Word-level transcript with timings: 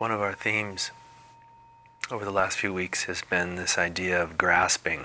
One 0.00 0.12
of 0.12 0.22
our 0.22 0.32
themes 0.32 0.92
over 2.10 2.24
the 2.24 2.30
last 2.30 2.56
few 2.56 2.72
weeks 2.72 3.04
has 3.04 3.20
been 3.20 3.56
this 3.56 3.76
idea 3.76 4.22
of 4.22 4.38
grasping 4.38 5.04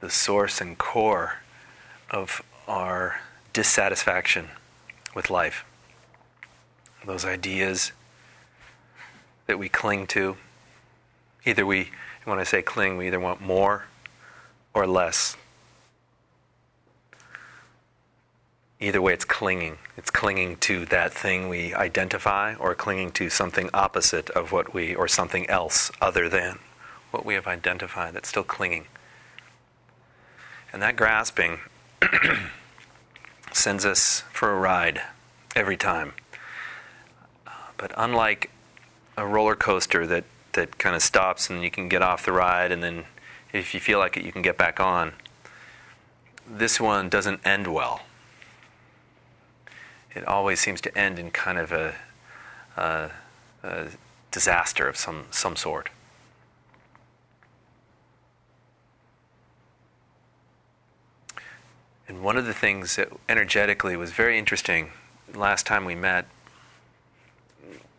the 0.00 0.10
source 0.10 0.60
and 0.60 0.76
core 0.76 1.34
of 2.10 2.42
our 2.66 3.20
dissatisfaction 3.52 4.48
with 5.14 5.30
life. 5.30 5.64
Those 7.06 7.24
ideas 7.24 7.92
that 9.46 9.56
we 9.56 9.68
cling 9.68 10.08
to. 10.08 10.36
Either 11.44 11.64
we, 11.64 11.90
when 12.24 12.40
I 12.40 12.42
say 12.42 12.60
cling, 12.60 12.96
we 12.96 13.06
either 13.06 13.20
want 13.20 13.40
more 13.40 13.84
or 14.74 14.84
less. 14.84 15.36
Either 18.78 19.00
way, 19.00 19.14
it's 19.14 19.24
clinging. 19.24 19.78
It's 19.96 20.10
clinging 20.10 20.56
to 20.58 20.84
that 20.86 21.12
thing 21.12 21.48
we 21.48 21.74
identify 21.74 22.54
or 22.56 22.74
clinging 22.74 23.10
to 23.12 23.30
something 23.30 23.70
opposite 23.72 24.28
of 24.30 24.52
what 24.52 24.74
we, 24.74 24.94
or 24.94 25.08
something 25.08 25.48
else 25.48 25.90
other 26.00 26.28
than 26.28 26.58
what 27.10 27.24
we 27.24 27.34
have 27.34 27.46
identified 27.46 28.12
that's 28.12 28.28
still 28.28 28.44
clinging. 28.44 28.86
And 30.72 30.82
that 30.82 30.96
grasping 30.96 31.60
sends 33.52 33.86
us 33.86 34.24
for 34.30 34.52
a 34.52 34.58
ride 34.58 35.00
every 35.54 35.78
time. 35.78 36.12
But 37.78 37.92
unlike 37.96 38.50
a 39.16 39.26
roller 39.26 39.56
coaster 39.56 40.06
that, 40.06 40.24
that 40.52 40.76
kind 40.76 40.94
of 40.94 41.02
stops 41.02 41.48
and 41.48 41.62
you 41.62 41.70
can 41.70 41.88
get 41.88 42.02
off 42.02 42.26
the 42.26 42.32
ride, 42.32 42.70
and 42.72 42.82
then 42.82 43.04
if 43.54 43.72
you 43.72 43.80
feel 43.80 43.98
like 43.98 44.18
it, 44.18 44.24
you 44.24 44.32
can 44.32 44.42
get 44.42 44.58
back 44.58 44.80
on, 44.80 45.14
this 46.46 46.78
one 46.78 47.08
doesn't 47.08 47.40
end 47.46 47.72
well. 47.72 48.02
It 50.16 50.26
always 50.26 50.60
seems 50.60 50.80
to 50.80 50.98
end 50.98 51.18
in 51.18 51.30
kind 51.30 51.58
of 51.58 51.72
a, 51.72 51.94
a, 52.74 53.10
a 53.62 53.88
disaster 54.30 54.88
of 54.88 54.96
some, 54.96 55.26
some 55.30 55.56
sort. 55.56 55.90
And 62.08 62.22
one 62.22 62.38
of 62.38 62.46
the 62.46 62.54
things 62.54 62.96
that 62.96 63.10
energetically 63.28 63.94
was 63.94 64.12
very 64.12 64.38
interesting 64.38 64.92
last 65.34 65.66
time 65.66 65.84
we 65.84 65.94
met, 65.94 66.24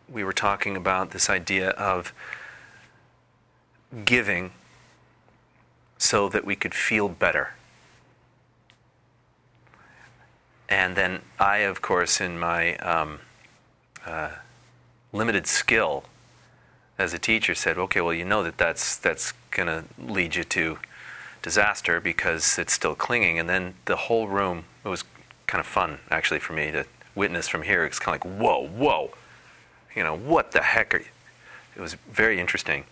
we 0.08 0.24
were 0.24 0.32
talking 0.32 0.76
about 0.76 1.12
this 1.12 1.30
idea 1.30 1.70
of 1.70 2.12
giving 4.04 4.50
so 5.98 6.28
that 6.28 6.44
we 6.44 6.56
could 6.56 6.74
feel 6.74 7.08
better. 7.08 7.50
And 10.68 10.96
then 10.96 11.22
I, 11.38 11.58
of 11.58 11.80
course, 11.80 12.20
in 12.20 12.38
my 12.38 12.76
um, 12.76 13.20
uh, 14.04 14.30
limited 15.12 15.46
skill 15.46 16.04
as 16.98 17.14
a 17.14 17.18
teacher, 17.18 17.54
said, 17.54 17.78
"Okay, 17.78 18.00
well, 18.00 18.12
you 18.12 18.24
know 18.24 18.42
that 18.42 18.58
that's 18.58 18.96
that's 18.96 19.32
going 19.50 19.66
to 19.66 19.84
lead 19.98 20.34
you 20.36 20.44
to 20.44 20.78
disaster 21.42 22.00
because 22.00 22.58
it's 22.58 22.72
still 22.72 22.94
clinging. 22.94 23.38
And 23.38 23.48
then 23.48 23.74
the 23.84 23.96
whole 23.96 24.28
room, 24.28 24.64
it 24.84 24.88
was 24.88 25.04
kind 25.46 25.60
of 25.60 25.66
fun 25.66 25.98
actually 26.10 26.40
for 26.40 26.52
me 26.52 26.70
to 26.72 26.84
witness 27.14 27.48
from 27.48 27.62
here. 27.62 27.84
It's 27.84 27.98
kind 27.98 28.16
of 28.16 28.24
like, 28.24 28.40
whoa, 28.40 28.66
whoa, 28.66 29.10
you 29.94 30.02
know, 30.02 30.16
what 30.16 30.52
the 30.52 30.62
heck 30.62 30.94
are 30.94 30.98
you? 30.98 31.06
It 31.76 31.80
was 31.80 31.94
very 32.10 32.40
interesting. 32.40 32.84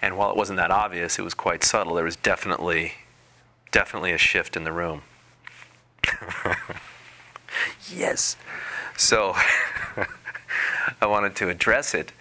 And 0.00 0.16
while 0.16 0.30
it 0.30 0.36
wasn't 0.36 0.58
that 0.58 0.70
obvious, 0.70 1.18
it 1.18 1.22
was 1.22 1.34
quite 1.34 1.64
subtle. 1.64 1.94
There 1.94 2.04
was 2.04 2.16
definitely, 2.16 2.94
definitely 3.70 4.12
a 4.12 4.18
shift 4.18 4.56
in 4.56 4.64
the 4.64 4.72
room. 4.72 5.02
yes. 7.90 8.36
So 8.96 9.34
I 11.00 11.06
wanted 11.06 11.34
to 11.36 11.48
address 11.48 11.94
it 11.94 12.12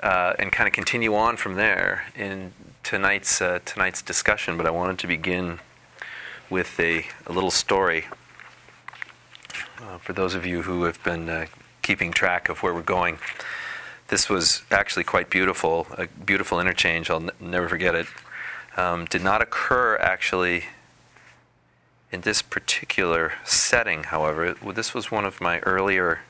uh, 0.00 0.34
and 0.38 0.52
kind 0.52 0.66
of 0.66 0.72
continue 0.72 1.14
on 1.14 1.36
from 1.36 1.54
there 1.54 2.04
in 2.16 2.52
tonight's 2.82 3.40
uh, 3.40 3.60
tonight's 3.64 4.02
discussion, 4.02 4.56
but 4.56 4.66
I 4.66 4.70
wanted 4.70 4.98
to 5.00 5.06
begin 5.06 5.60
with 6.50 6.78
a, 6.78 7.06
a 7.26 7.32
little 7.32 7.50
story 7.50 8.04
uh, 9.80 9.98
for 9.98 10.12
those 10.12 10.34
of 10.34 10.44
you 10.44 10.62
who 10.62 10.84
have 10.84 11.02
been 11.02 11.28
uh, 11.28 11.46
keeping 11.82 12.12
track 12.12 12.48
of 12.48 12.62
where 12.62 12.74
we're 12.74 12.82
going. 12.82 13.18
This 14.08 14.28
was 14.28 14.62
actually 14.70 15.04
quite 15.04 15.30
beautiful, 15.30 15.86
a 15.96 16.06
beautiful 16.06 16.60
interchange. 16.60 17.08
I'll 17.08 17.22
n- 17.22 17.30
never 17.40 17.68
forget 17.68 17.94
it. 17.94 18.06
Um, 18.76 19.06
did 19.06 19.22
not 19.22 19.40
occur 19.40 19.96
actually 19.96 20.64
in 22.14 22.20
this 22.20 22.42
particular 22.42 23.32
setting, 23.42 24.04
however. 24.04 24.54
This 24.72 24.94
was 24.94 25.10
one 25.10 25.24
of 25.24 25.40
my 25.40 25.58
earlier 25.60 26.20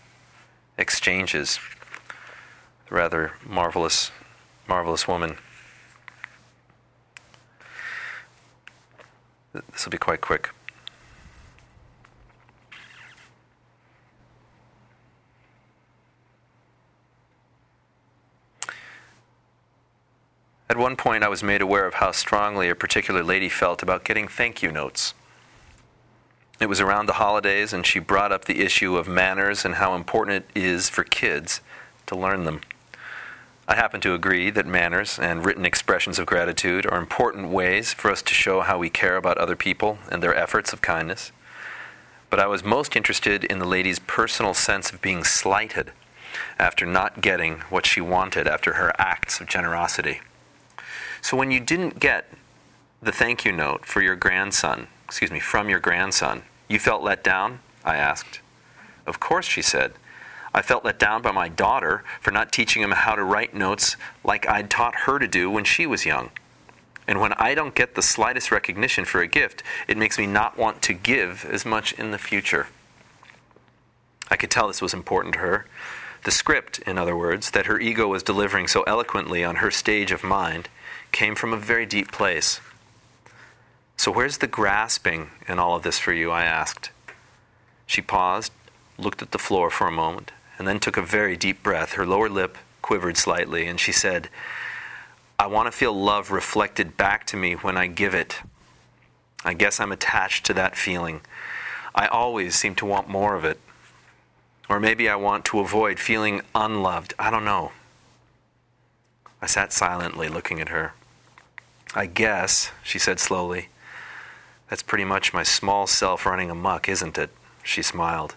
exchanges. 0.78 1.60
Rather 2.88 3.32
marvelous, 3.46 4.10
marvelous 4.66 5.06
woman. 5.06 5.36
This 9.52 9.84
will 9.84 9.90
be 9.90 9.98
quite 9.98 10.22
quick. 10.22 10.48
At 20.70 20.78
one 20.78 20.96
point, 20.96 21.22
I 21.22 21.28
was 21.28 21.42
made 21.42 21.60
aware 21.60 21.86
of 21.86 21.94
how 21.94 22.10
strongly 22.12 22.70
a 22.70 22.74
particular 22.74 23.22
lady 23.22 23.50
felt 23.50 23.82
about 23.82 24.02
getting 24.02 24.26
thank 24.26 24.62
you 24.62 24.72
notes. 24.72 25.12
It 26.60 26.68
was 26.68 26.80
around 26.80 27.06
the 27.06 27.14
holidays, 27.14 27.72
and 27.72 27.84
she 27.84 27.98
brought 27.98 28.32
up 28.32 28.44
the 28.44 28.62
issue 28.62 28.96
of 28.96 29.08
manners 29.08 29.64
and 29.64 29.76
how 29.76 29.94
important 29.94 30.44
it 30.44 30.60
is 30.60 30.88
for 30.88 31.02
kids 31.02 31.60
to 32.06 32.16
learn 32.16 32.44
them. 32.44 32.60
I 33.66 33.74
happen 33.76 34.00
to 34.02 34.14
agree 34.14 34.50
that 34.50 34.66
manners 34.66 35.18
and 35.18 35.44
written 35.44 35.64
expressions 35.64 36.18
of 36.18 36.26
gratitude 36.26 36.86
are 36.86 36.98
important 36.98 37.48
ways 37.48 37.94
for 37.94 38.10
us 38.10 38.20
to 38.22 38.34
show 38.34 38.60
how 38.60 38.78
we 38.78 38.90
care 38.90 39.16
about 39.16 39.38
other 39.38 39.56
people 39.56 39.98
and 40.10 40.22
their 40.22 40.34
efforts 40.34 40.72
of 40.72 40.82
kindness. 40.82 41.32
But 42.28 42.40
I 42.40 42.46
was 42.46 42.62
most 42.62 42.94
interested 42.94 43.42
in 43.44 43.58
the 43.58 43.64
lady's 43.64 43.98
personal 43.98 44.54
sense 44.54 44.92
of 44.92 45.00
being 45.00 45.24
slighted 45.24 45.92
after 46.58 46.84
not 46.84 47.20
getting 47.20 47.60
what 47.70 47.86
she 47.86 48.00
wanted 48.00 48.46
after 48.46 48.74
her 48.74 48.92
acts 48.98 49.40
of 49.40 49.48
generosity. 49.48 50.20
So 51.22 51.36
when 51.36 51.50
you 51.50 51.60
didn't 51.60 52.00
get 52.00 52.30
the 53.02 53.12
thank 53.12 53.44
you 53.44 53.52
note 53.52 53.86
for 53.86 54.02
your 54.02 54.16
grandson, 54.16 54.88
excuse 55.04 55.30
me, 55.30 55.40
from 55.40 55.68
your 55.68 55.80
grandson, 55.80 56.42
you 56.68 56.78
felt 56.78 57.02
let 57.02 57.22
down? 57.22 57.60
I 57.84 57.96
asked. 57.96 58.40
Of 59.06 59.20
course, 59.20 59.46
she 59.46 59.62
said. 59.62 59.92
I 60.54 60.62
felt 60.62 60.84
let 60.84 60.98
down 60.98 61.20
by 61.20 61.32
my 61.32 61.48
daughter 61.48 62.04
for 62.20 62.30
not 62.30 62.52
teaching 62.52 62.82
him 62.82 62.92
how 62.92 63.16
to 63.16 63.24
write 63.24 63.54
notes 63.54 63.96
like 64.22 64.48
I'd 64.48 64.70
taught 64.70 64.94
her 65.06 65.18
to 65.18 65.26
do 65.26 65.50
when 65.50 65.64
she 65.64 65.84
was 65.84 66.06
young. 66.06 66.30
And 67.06 67.20
when 67.20 67.32
I 67.34 67.54
don't 67.54 67.74
get 67.74 67.96
the 67.96 68.02
slightest 68.02 68.50
recognition 68.50 69.04
for 69.04 69.20
a 69.20 69.26
gift, 69.26 69.62
it 69.88 69.98
makes 69.98 70.16
me 70.16 70.26
not 70.26 70.56
want 70.56 70.80
to 70.82 70.94
give 70.94 71.44
as 71.44 71.66
much 71.66 71.92
in 71.94 72.12
the 72.12 72.18
future. 72.18 72.68
I 74.30 74.36
could 74.36 74.50
tell 74.50 74.68
this 74.68 74.80
was 74.80 74.94
important 74.94 75.34
to 75.34 75.40
her. 75.40 75.66
The 76.22 76.30
script, 76.30 76.78
in 76.86 76.96
other 76.96 77.16
words, 77.16 77.50
that 77.50 77.66
her 77.66 77.78
ego 77.78 78.08
was 78.08 78.22
delivering 78.22 78.68
so 78.68 78.82
eloquently 78.84 79.44
on 79.44 79.56
her 79.56 79.70
stage 79.70 80.12
of 80.12 80.24
mind 80.24 80.68
came 81.12 81.34
from 81.34 81.52
a 81.52 81.58
very 81.58 81.84
deep 81.84 82.10
place. 82.10 82.60
So, 83.96 84.10
where's 84.10 84.38
the 84.38 84.46
grasping 84.46 85.30
in 85.46 85.58
all 85.58 85.76
of 85.76 85.82
this 85.82 85.98
for 85.98 86.12
you? 86.12 86.30
I 86.30 86.44
asked. 86.44 86.90
She 87.86 88.02
paused, 88.02 88.52
looked 88.98 89.22
at 89.22 89.30
the 89.30 89.38
floor 89.38 89.70
for 89.70 89.86
a 89.86 89.92
moment, 89.92 90.32
and 90.58 90.66
then 90.66 90.80
took 90.80 90.96
a 90.96 91.02
very 91.02 91.36
deep 91.36 91.62
breath. 91.62 91.92
Her 91.92 92.06
lower 92.06 92.28
lip 92.28 92.58
quivered 92.82 93.16
slightly, 93.16 93.66
and 93.66 93.78
she 93.78 93.92
said, 93.92 94.28
I 95.38 95.46
want 95.46 95.66
to 95.66 95.72
feel 95.72 95.92
love 95.92 96.30
reflected 96.30 96.96
back 96.96 97.26
to 97.28 97.36
me 97.36 97.54
when 97.54 97.76
I 97.76 97.86
give 97.86 98.14
it. 98.14 98.40
I 99.44 99.54
guess 99.54 99.80
I'm 99.80 99.92
attached 99.92 100.46
to 100.46 100.54
that 100.54 100.76
feeling. 100.76 101.20
I 101.94 102.06
always 102.06 102.54
seem 102.54 102.74
to 102.76 102.86
want 102.86 103.08
more 103.08 103.34
of 103.34 103.44
it. 103.44 103.58
Or 104.68 104.80
maybe 104.80 105.08
I 105.08 105.16
want 105.16 105.44
to 105.46 105.60
avoid 105.60 105.98
feeling 105.98 106.40
unloved. 106.54 107.14
I 107.18 107.30
don't 107.30 107.44
know. 107.44 107.72
I 109.42 109.46
sat 109.46 109.72
silently 109.72 110.28
looking 110.28 110.60
at 110.60 110.70
her. 110.70 110.94
I 111.94 112.06
guess, 112.06 112.70
she 112.82 112.98
said 112.98 113.20
slowly, 113.20 113.68
that's 114.74 114.82
pretty 114.82 115.04
much 115.04 115.32
my 115.32 115.44
small 115.44 115.86
self 115.86 116.26
running 116.26 116.50
amuck, 116.50 116.88
isn't 116.88 117.16
it? 117.16 117.30
She 117.62 117.80
smiled. 117.80 118.34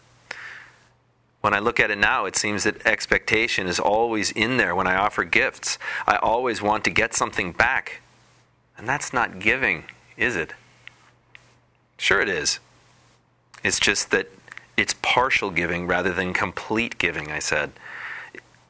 When 1.42 1.52
I 1.52 1.58
look 1.58 1.80
at 1.80 1.90
it 1.90 1.98
now, 1.98 2.26
it 2.26 2.36
seems 2.36 2.64
that 2.64 2.86
expectation 2.86 3.66
is 3.66 3.80
always 3.80 4.30
in 4.34 4.58
there 4.58 4.76
when 4.76 4.86
I 4.86 4.98
offer 4.98 5.24
gifts. 5.24 5.80
I 6.06 6.18
always 6.18 6.62
want 6.62 6.84
to 6.84 6.92
get 6.92 7.16
something 7.16 7.54
back. 7.54 8.02
And 8.78 8.88
that's 8.88 9.12
not 9.12 9.40
giving, 9.40 9.86
is 10.16 10.36
it? 10.36 10.54
Sure, 11.98 12.22
it 12.22 12.30
is. 12.30 12.60
It's 13.64 13.80
just 13.80 14.12
that 14.12 14.28
it's 14.78 14.94
partial 15.02 15.50
giving 15.50 15.88
rather 15.88 16.14
than 16.14 16.36
complete 16.36 17.00
giving, 17.00 17.32
I 17.32 17.40
said. 17.40 17.72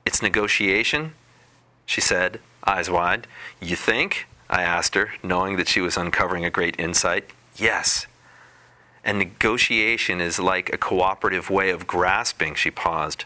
It's 0.05 0.21
negotiation, 0.21 1.15
she 1.85 1.99
said, 1.99 2.39
eyes 2.65 2.89
wide. 2.89 3.27
You 3.61 3.75
think? 3.75 4.25
I 4.49 4.63
asked 4.63 4.95
her, 4.95 5.15
knowing 5.21 5.57
that 5.57 5.67
she 5.67 5.81
was 5.81 5.97
uncovering 5.97 6.45
a 6.45 6.49
great 6.49 6.79
insight. 6.79 7.29
Yes. 7.57 8.05
And 9.03 9.17
negotiation 9.17 10.21
is 10.21 10.39
like 10.39 10.71
a 10.71 10.77
cooperative 10.77 11.49
way 11.49 11.69
of 11.71 11.87
grasping, 11.87 12.55
she 12.55 12.69
paused. 12.69 13.25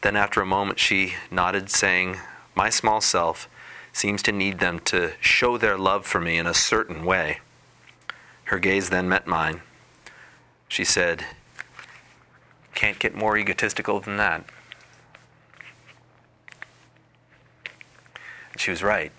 Then, 0.00 0.16
after 0.16 0.40
a 0.40 0.46
moment, 0.46 0.78
she 0.78 1.14
nodded, 1.30 1.70
saying, 1.70 2.18
My 2.54 2.68
small 2.68 3.00
self 3.00 3.48
seems 3.92 4.22
to 4.24 4.32
need 4.32 4.58
them 4.58 4.80
to 4.80 5.12
show 5.20 5.56
their 5.56 5.78
love 5.78 6.04
for 6.04 6.20
me 6.20 6.36
in 6.36 6.46
a 6.46 6.54
certain 6.54 7.04
way. 7.04 7.38
Her 8.44 8.58
gaze 8.58 8.90
then 8.90 9.08
met 9.08 9.26
mine. 9.26 9.62
She 10.68 10.84
said, 10.84 11.24
Can't 12.74 12.98
get 12.98 13.14
more 13.14 13.38
egotistical 13.38 14.00
than 14.00 14.16
that. 14.16 14.44
And 18.52 18.60
she 18.60 18.70
was 18.70 18.82
right. 18.82 19.12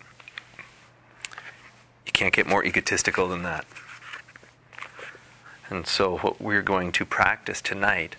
You 2.06 2.12
can't 2.12 2.34
get 2.34 2.48
more 2.48 2.64
egotistical 2.66 3.28
than 3.28 3.44
that. 3.44 3.66
And 5.70 5.88
so, 5.88 6.18
what 6.18 6.40
we're 6.40 6.62
going 6.62 6.92
to 6.94 7.06
practice 7.06 7.62
tonight 7.62 8.16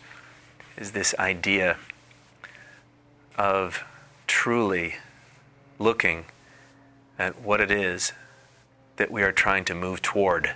is 0.76 0.93
this 0.93 1.14
idea 1.19 1.76
of 3.37 3.84
truly 4.26 4.96
looking 5.78 6.25
at 7.19 7.40
what 7.40 7.60
it 7.60 7.70
is 7.70 8.12
that 8.96 9.10
we 9.10 9.22
are 9.22 9.32
trying 9.32 9.64
to 9.66 9.75
move 9.75 10.02
toward 10.02 10.54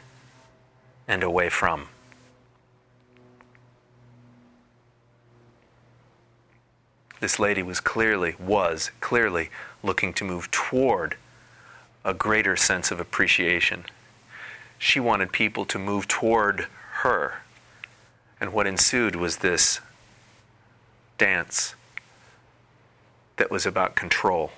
and 1.07 1.23
away 1.23 1.49
from. 1.49 1.89
This 7.21 7.39
lady 7.39 7.63
was 7.63 7.81
clearly, 7.81 8.35
was 8.39 8.91
clearly 9.01 9.51
looking 9.83 10.13
to 10.15 10.25
move 10.25 10.51
toward 10.51 11.17
a 12.05 12.15
greater 12.15 12.57
sense 12.57 12.91
of 12.91 12.99
appreciation. 12.99 13.85
She 14.79 14.99
wanted 14.99 15.31
people 15.33 15.67
to 15.67 15.79
move 15.79 16.09
toward 16.09 16.67
her. 17.03 17.43
And 18.41 18.53
what 18.53 18.67
ensued 18.67 19.17
was 19.17 19.39
this 19.39 19.81
dance 21.19 21.75
that 23.37 23.51
was 23.51 23.67
about 23.67 23.95
control 23.95 24.53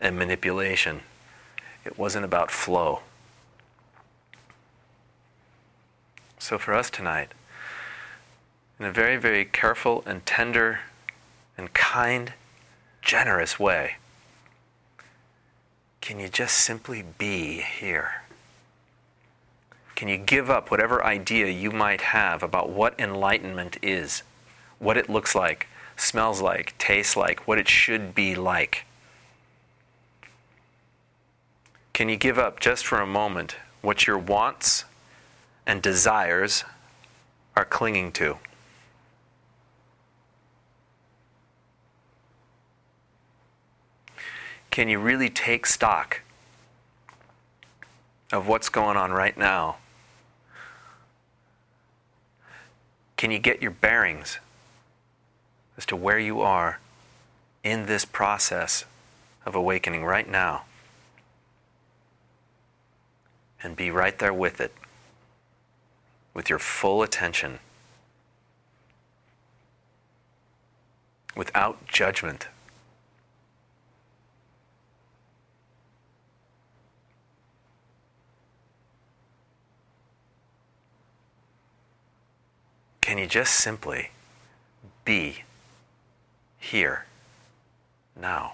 and 0.00 0.16
manipulation. 0.16 1.00
It 1.84 1.98
wasn't 1.98 2.24
about 2.24 2.50
flow. 2.50 3.00
So, 6.38 6.58
for 6.58 6.72
us 6.72 6.88
tonight, 6.88 7.32
in 8.78 8.86
a 8.86 8.92
very, 8.92 9.16
very 9.16 9.44
careful 9.44 10.04
and 10.06 10.24
tender 10.24 10.80
and 11.56 11.72
kind, 11.74 12.32
generous 13.02 13.58
way, 13.58 13.96
can 16.00 16.20
you 16.20 16.28
just 16.28 16.56
simply 16.56 17.04
be 17.18 17.60
here? 17.60 18.22
Can 19.98 20.06
you 20.06 20.16
give 20.16 20.48
up 20.48 20.70
whatever 20.70 21.04
idea 21.04 21.48
you 21.48 21.72
might 21.72 22.00
have 22.00 22.44
about 22.44 22.70
what 22.70 22.94
enlightenment 23.00 23.78
is, 23.82 24.22
what 24.78 24.96
it 24.96 25.10
looks 25.10 25.34
like, 25.34 25.66
smells 25.96 26.40
like, 26.40 26.78
tastes 26.78 27.16
like, 27.16 27.48
what 27.48 27.58
it 27.58 27.68
should 27.68 28.14
be 28.14 28.36
like? 28.36 28.86
Can 31.92 32.08
you 32.08 32.14
give 32.16 32.38
up 32.38 32.60
just 32.60 32.86
for 32.86 33.00
a 33.00 33.06
moment 33.08 33.56
what 33.82 34.06
your 34.06 34.16
wants 34.16 34.84
and 35.66 35.82
desires 35.82 36.62
are 37.56 37.64
clinging 37.64 38.12
to? 38.12 38.38
Can 44.70 44.88
you 44.88 45.00
really 45.00 45.28
take 45.28 45.66
stock 45.66 46.20
of 48.30 48.46
what's 48.46 48.68
going 48.68 48.96
on 48.96 49.10
right 49.10 49.36
now? 49.36 49.78
Can 53.18 53.32
you 53.32 53.40
get 53.40 53.60
your 53.60 53.72
bearings 53.72 54.38
as 55.76 55.84
to 55.86 55.96
where 55.96 56.20
you 56.20 56.40
are 56.40 56.78
in 57.64 57.86
this 57.86 58.04
process 58.04 58.84
of 59.44 59.56
awakening 59.56 60.04
right 60.04 60.30
now? 60.30 60.62
And 63.60 63.74
be 63.74 63.90
right 63.90 64.16
there 64.16 64.32
with 64.32 64.60
it, 64.60 64.72
with 66.32 66.48
your 66.48 66.60
full 66.60 67.02
attention, 67.02 67.58
without 71.34 71.88
judgment. 71.88 72.46
Can 83.08 83.16
you 83.16 83.26
just 83.26 83.54
simply 83.54 84.10
be 85.06 85.36
here 86.58 87.06
now? 88.14 88.52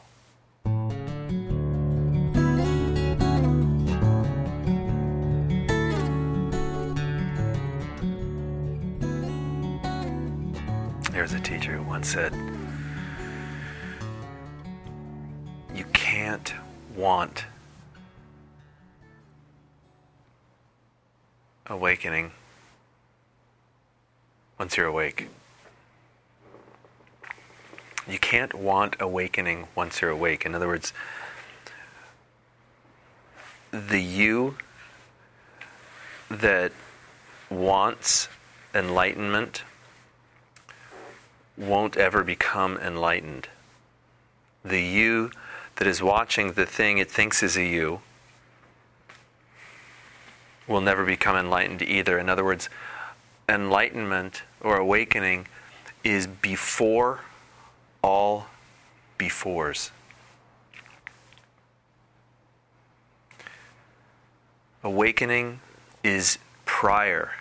There's 11.11 11.33
a 11.33 11.41
teacher 11.41 11.73
who 11.73 11.83
once 11.83 12.07
said, 12.07 12.33
You 15.75 15.85
can't 15.93 16.55
want 16.95 17.45
awakening 21.67 22.31
once 24.59 24.77
you're 24.77 24.87
awake. 24.87 25.29
You 28.07 28.19
can't 28.19 28.55
want 28.55 28.97
awakening 29.01 29.67
once 29.75 30.01
you're 30.01 30.11
awake. 30.11 30.45
In 30.45 30.55
other 30.55 30.69
words, 30.69 30.93
the 33.73 34.01
you 34.01 34.57
that 36.31 36.73
wants 37.51 38.29
enlightenment 38.75 39.63
won't 41.57 41.97
ever 41.97 42.23
become 42.23 42.77
enlightened. 42.79 43.49
The 44.65 44.83
you 44.83 45.31
that 45.77 45.87
is 45.87 46.03
watching 46.03 46.53
the 46.53 46.67
thing 46.67 46.99
it 46.99 47.11
thinks 47.11 47.43
is 47.43 47.57
a 47.57 47.65
you 47.65 48.01
will 50.67 50.81
never 50.81 51.05
become 51.05 51.37
enlightened 51.37 51.83
either. 51.83 52.19
In 52.19 52.29
other 52.29 52.45
words, 52.45 52.69
enlightenment 53.49 54.43
or 54.61 54.77
awakening 54.77 55.47
is 56.03 56.27
before 56.27 57.21
all 58.03 58.47
befores. 59.19 59.91
Awakening 64.83 65.61
is 66.03 66.39
prior, 66.67 67.33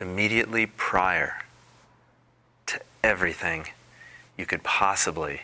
immediately 0.00 0.66
prior 0.66 1.42
to 2.66 2.80
everything 3.02 3.66
you 4.36 4.46
could 4.46 4.62
possibly 4.62 5.42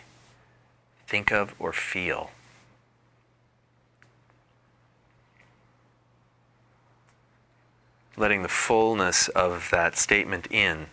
think 1.06 1.32
of 1.32 1.54
or 1.58 1.72
feel. 1.72 2.30
Letting 8.16 8.42
the 8.42 8.48
fullness 8.48 9.28
of 9.28 9.68
that 9.70 9.96
statement 9.96 10.46
in 10.50 10.86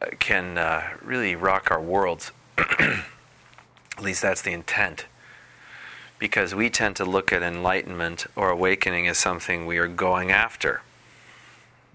uh, 0.00 0.06
can 0.18 0.56
uh, 0.56 0.82
really 1.02 1.34
rock 1.34 1.70
our 1.70 1.80
worlds. 1.80 2.32
At 2.58 4.02
least 4.02 4.22
that's 4.22 4.42
the 4.42 4.52
intent. 4.52 5.06
Because 6.18 6.54
we 6.54 6.70
tend 6.70 6.96
to 6.96 7.04
look 7.04 7.32
at 7.32 7.42
enlightenment 7.42 8.26
or 8.36 8.50
awakening 8.50 9.08
as 9.08 9.18
something 9.18 9.66
we 9.66 9.78
are 9.78 9.88
going 9.88 10.30
after. 10.30 10.82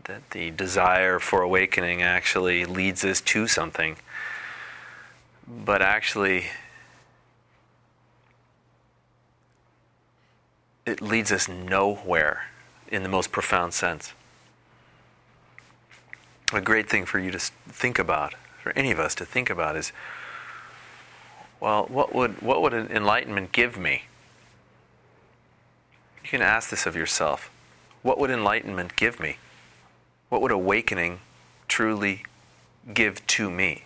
That 0.05 0.31
the 0.31 0.51
desire 0.51 1.19
for 1.19 1.41
awakening 1.41 2.01
actually 2.01 2.65
leads 2.65 3.03
us 3.03 3.21
to 3.21 3.47
something. 3.47 3.97
But 5.47 5.81
actually, 5.81 6.45
it 10.85 11.01
leads 11.01 11.31
us 11.31 11.47
nowhere 11.47 12.43
in 12.95 13.03
the 13.03 13.09
most 13.09 13.31
profound 13.31 13.73
sense. 13.73 14.13
A 16.53 16.61
great 16.61 16.89
thing 16.89 17.05
for 17.05 17.19
you 17.19 17.29
to 17.31 17.39
think 17.39 17.99
about, 17.99 18.33
for 18.61 18.71
any 18.71 18.91
of 18.91 18.99
us 18.99 19.13
to 19.15 19.25
think 19.25 19.49
about, 19.49 19.75
is 19.75 19.91
well, 21.59 21.85
what 21.85 22.13
would, 22.13 22.41
what 22.41 22.61
would 22.61 22.73
enlightenment 22.73 23.51
give 23.51 23.77
me? 23.77 24.03
You 26.23 26.29
can 26.29 26.41
ask 26.41 26.69
this 26.69 26.85
of 26.85 26.95
yourself. 26.95 27.49
What 28.01 28.19
would 28.19 28.29
enlightenment 28.29 28.95
give 28.95 29.19
me? 29.19 29.37
What 30.29 30.41
would 30.41 30.51
awakening 30.51 31.19
truly 31.67 32.23
give 32.93 33.25
to 33.27 33.49
me? 33.49 33.83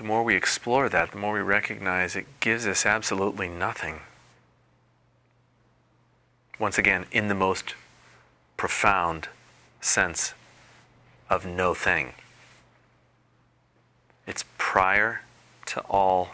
The 0.00 0.06
more 0.06 0.22
we 0.22 0.34
explore 0.34 0.88
that, 0.88 1.10
the 1.10 1.18
more 1.18 1.34
we 1.34 1.40
recognize 1.40 2.16
it 2.16 2.24
gives 2.40 2.66
us 2.66 2.86
absolutely 2.86 3.50
nothing. 3.50 4.00
Once 6.58 6.78
again, 6.78 7.04
in 7.12 7.28
the 7.28 7.34
most 7.34 7.74
profound 8.56 9.28
sense 9.82 10.32
of 11.28 11.44
no 11.44 11.74
thing. 11.74 12.14
It's 14.26 14.46
prior 14.56 15.20
to 15.66 15.80
all 15.82 16.30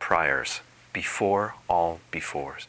priors, 0.00 0.60
before 0.92 1.54
all 1.68 2.00
befores. 2.10 2.66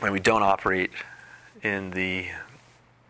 And 0.00 0.12
we 0.12 0.20
don't 0.20 0.42
operate 0.42 0.92
in 1.62 1.90
the 1.90 2.28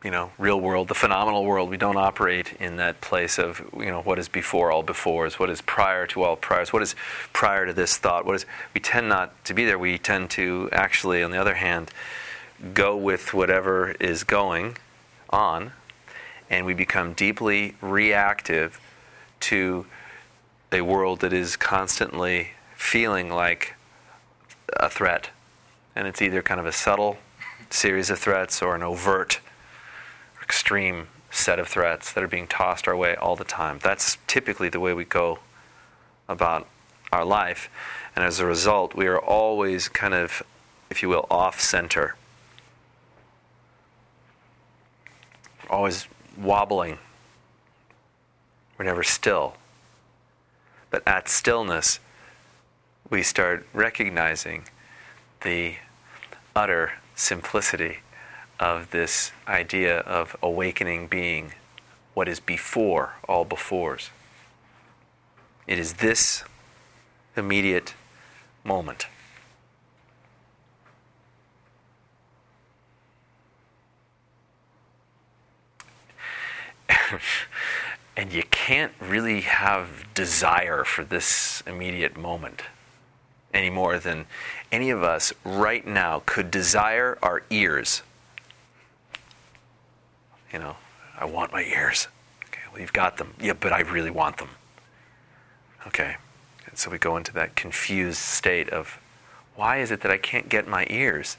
you 0.05 0.11
know 0.11 0.33
real 0.39 0.61
world, 0.61 0.89
the 0.89 0.95
phenomenal 0.95 1.45
world. 1.45 1.69
We 1.69 1.77
don't 1.77 1.97
operate 1.97 2.55
in 2.59 2.77
that 2.77 3.01
place 3.01 3.39
of 3.39 3.63
you 3.77 3.87
know 3.87 4.03
what 4.03 4.19
is 4.19 4.29
before 4.29 4.73
all 4.73 4.83
befores, 4.83 5.39
what 5.39 5.51
is 5.51 5.61
prior 5.61 6.07
to 6.09 6.23
all 6.23 6.37
priors, 6.37 6.73
what 6.73 6.83
is 6.83 6.95
prior 7.33 7.67
to 7.67 7.73
this 7.73 7.97
thought. 7.97 8.25
What 8.25 8.37
is 8.37 8.47
we 8.75 8.81
tend 8.81 9.09
not 9.09 9.45
to 9.45 9.55
be 9.55 9.65
there. 9.65 9.79
We 9.79 9.99
tend 9.99 10.31
to 10.31 10.69
actually, 10.73 11.23
on 11.23 11.31
the 11.31 11.39
other 11.39 11.55
hand, 11.55 11.91
go 12.75 12.97
with 12.97 13.35
whatever 13.35 13.93
is 14.01 14.25
going 14.25 14.77
on 15.31 15.73
and 16.51 16.67
we 16.67 16.75
become 16.75 17.13
deeply 17.13 17.77
reactive 17.81 18.81
to 19.39 19.87
a 20.73 20.81
world 20.81 21.21
that 21.21 21.33
is 21.33 21.57
constantly 21.57 22.51
feeling 22.75 23.31
like 23.31 23.75
a 24.77 24.91
threat. 24.91 25.31
And 25.95 26.07
it's 26.07 26.21
either 26.21 26.43
kind 26.43 26.61
of 26.61 26.67
a 26.67 26.73
subtle 26.73 27.19
series 27.71 28.11
of 28.11 28.19
threats 28.19 28.61
or 28.61 28.75
an 28.75 28.83
overt, 28.83 29.41
extreme 30.51 31.07
set 31.31 31.61
of 31.61 31.69
threats 31.69 32.13
that 32.13 32.25
are 32.25 32.27
being 32.27 32.49
tossed 32.49 32.89
our 32.89 32.97
way 32.97 33.15
all 33.15 33.37
the 33.37 33.45
time. 33.45 33.79
That's 33.81 34.19
typically 34.27 34.69
the 34.69 34.81
way 34.81 34.93
we 34.93 35.05
go 35.05 35.39
about 36.29 36.67
our 37.13 37.25
life. 37.25 37.71
And 38.17 38.25
as 38.25 38.41
a 38.41 38.47
result, 38.47 38.97
we 38.97 39.07
are 39.07 39.21
always 39.21 39.89
kind 39.89 40.13
of, 40.13 40.43
if 40.91 41.03
you 41.03 41.09
will, 41.09 41.25
off 41.31 41.61
center. 41.61 42.17
Always 45.71 46.09
wobbling. 46.37 46.99
We're 48.77 48.87
never 48.87 49.05
still. 49.05 49.55
But 50.91 51.07
at 51.07 51.29
stillness, 51.29 52.01
we 53.09 53.23
start 53.23 53.69
recognizing 53.73 54.65
the 55.43 55.77
utter 56.57 56.95
simplicity 57.15 57.99
of 58.61 58.91
this 58.91 59.33
idea 59.49 59.99
of 60.01 60.37
awakening 60.43 61.09
being 61.09 61.55
what 62.15 62.29
is 62.29 62.39
before 62.39 63.15
all 63.29 63.47
befores. 63.47 64.11
It 65.67 65.79
is 65.79 65.95
this 65.95 66.45
immediate 67.37 67.95
moment. 68.63 69.07
and 78.17 78.33
you 78.33 78.43
can't 78.51 78.93
really 79.01 79.41
have 79.41 80.07
desire 80.13 80.85
for 80.85 81.03
this 81.05 81.63
immediate 81.67 82.17
moment 82.17 82.63
any 83.53 83.71
more 83.71 83.99
than 83.99 84.27
any 84.71 84.91
of 84.91 85.03
us 85.03 85.33
right 85.45 85.87
now 85.87 86.23
could 86.27 86.51
desire 86.51 87.19
our 87.23 87.43
ears. 87.51 88.03
You 90.53 90.59
know, 90.59 90.77
I 91.19 91.25
want 91.25 91.53
my 91.53 91.63
ears. 91.63 92.09
Okay, 92.49 92.61
well, 92.71 92.81
you've 92.81 92.93
got 92.93 93.17
them. 93.19 93.35
Yeah, 93.41 93.53
but 93.53 93.73
I 93.73 93.81
really 93.81 94.11
want 94.11 94.39
them. 94.39 94.51
Okay, 95.87 96.17
and 96.67 96.79
so 96.79 96.91
we 96.91 96.99
go 96.99 97.17
into 97.17 97.33
that 97.35 97.57
confused 97.57 98.19
state 98.19 98.69
of 98.71 98.99
why 99.57 99.79
is 99.79 99.91
it 99.91 100.01
that 100.01 100.11
I 100.11 100.17
can't 100.17 100.49
get 100.49 100.67
my 100.67 100.87
ears? 100.91 101.37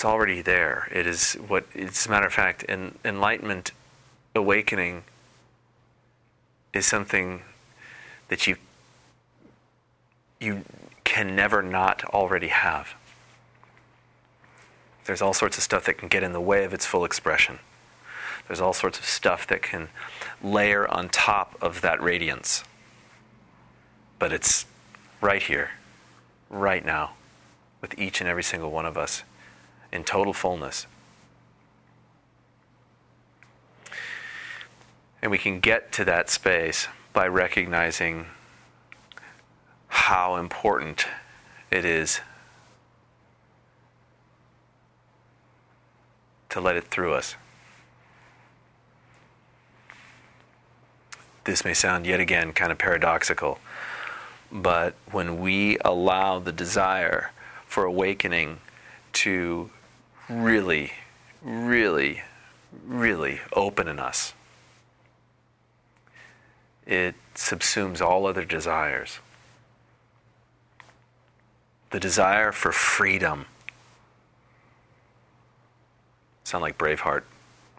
it's 0.00 0.04
already 0.06 0.40
there. 0.40 0.88
It 0.90 1.06
is 1.06 1.34
what, 1.34 1.66
as 1.76 2.06
a 2.06 2.08
matter 2.08 2.26
of 2.26 2.32
fact, 2.32 2.64
en- 2.70 2.98
enlightenment, 3.04 3.72
awakening 4.34 5.02
is 6.72 6.86
something 6.86 7.42
that 8.28 8.46
you 8.46 8.56
you 10.40 10.64
can 11.04 11.36
never 11.36 11.60
not 11.60 12.02
already 12.14 12.48
have. 12.48 12.94
There's 15.04 15.22
all 15.22 15.34
sorts 15.34 15.56
of 15.58 15.64
stuff 15.64 15.84
that 15.86 15.98
can 15.98 16.08
get 16.08 16.22
in 16.22 16.32
the 16.32 16.40
way 16.40 16.64
of 16.64 16.74
its 16.74 16.86
full 16.86 17.04
expression. 17.04 17.58
There's 18.46 18.60
all 18.60 18.72
sorts 18.72 18.98
of 18.98 19.04
stuff 19.04 19.46
that 19.46 19.62
can 19.62 19.88
layer 20.42 20.88
on 20.88 21.08
top 21.08 21.56
of 21.60 21.80
that 21.82 22.02
radiance. 22.02 22.64
But 24.18 24.32
it's 24.32 24.66
right 25.20 25.42
here, 25.42 25.70
right 26.48 26.84
now, 26.84 27.12
with 27.80 27.98
each 27.98 28.20
and 28.20 28.28
every 28.28 28.42
single 28.42 28.70
one 28.70 28.86
of 28.86 28.98
us 28.98 29.22
in 29.92 30.04
total 30.04 30.32
fullness. 30.32 30.86
And 35.22 35.30
we 35.30 35.38
can 35.38 35.60
get 35.60 35.92
to 35.92 36.04
that 36.06 36.30
space 36.30 36.88
by 37.12 37.26
recognizing 37.26 38.26
how 39.88 40.36
important 40.36 41.06
it 41.70 41.84
is 41.84 42.20
to 46.50 46.60
let 46.60 46.76
it 46.76 46.84
through 46.88 47.14
us. 47.14 47.36
This 51.44 51.64
may 51.64 51.74
sound 51.74 52.06
yet 52.06 52.20
again 52.20 52.52
kind 52.52 52.70
of 52.70 52.78
paradoxical, 52.78 53.58
but 54.52 54.94
when 55.10 55.40
we 55.40 55.78
allow 55.84 56.38
the 56.38 56.52
desire 56.52 57.30
for 57.66 57.84
awakening 57.84 58.58
to 59.12 59.70
really, 60.28 60.92
really, 61.42 62.22
really 62.86 63.40
open 63.52 63.88
in 63.88 63.98
us. 63.98 64.34
It 66.86 67.14
subsumes 67.34 68.00
all 68.00 68.26
other 68.26 68.44
desires. 68.44 69.20
The 71.90 72.00
desire 72.00 72.52
for 72.52 72.72
freedom. 72.72 73.46
Sound 76.50 76.62
like 76.62 76.76
Braveheart. 76.78 77.22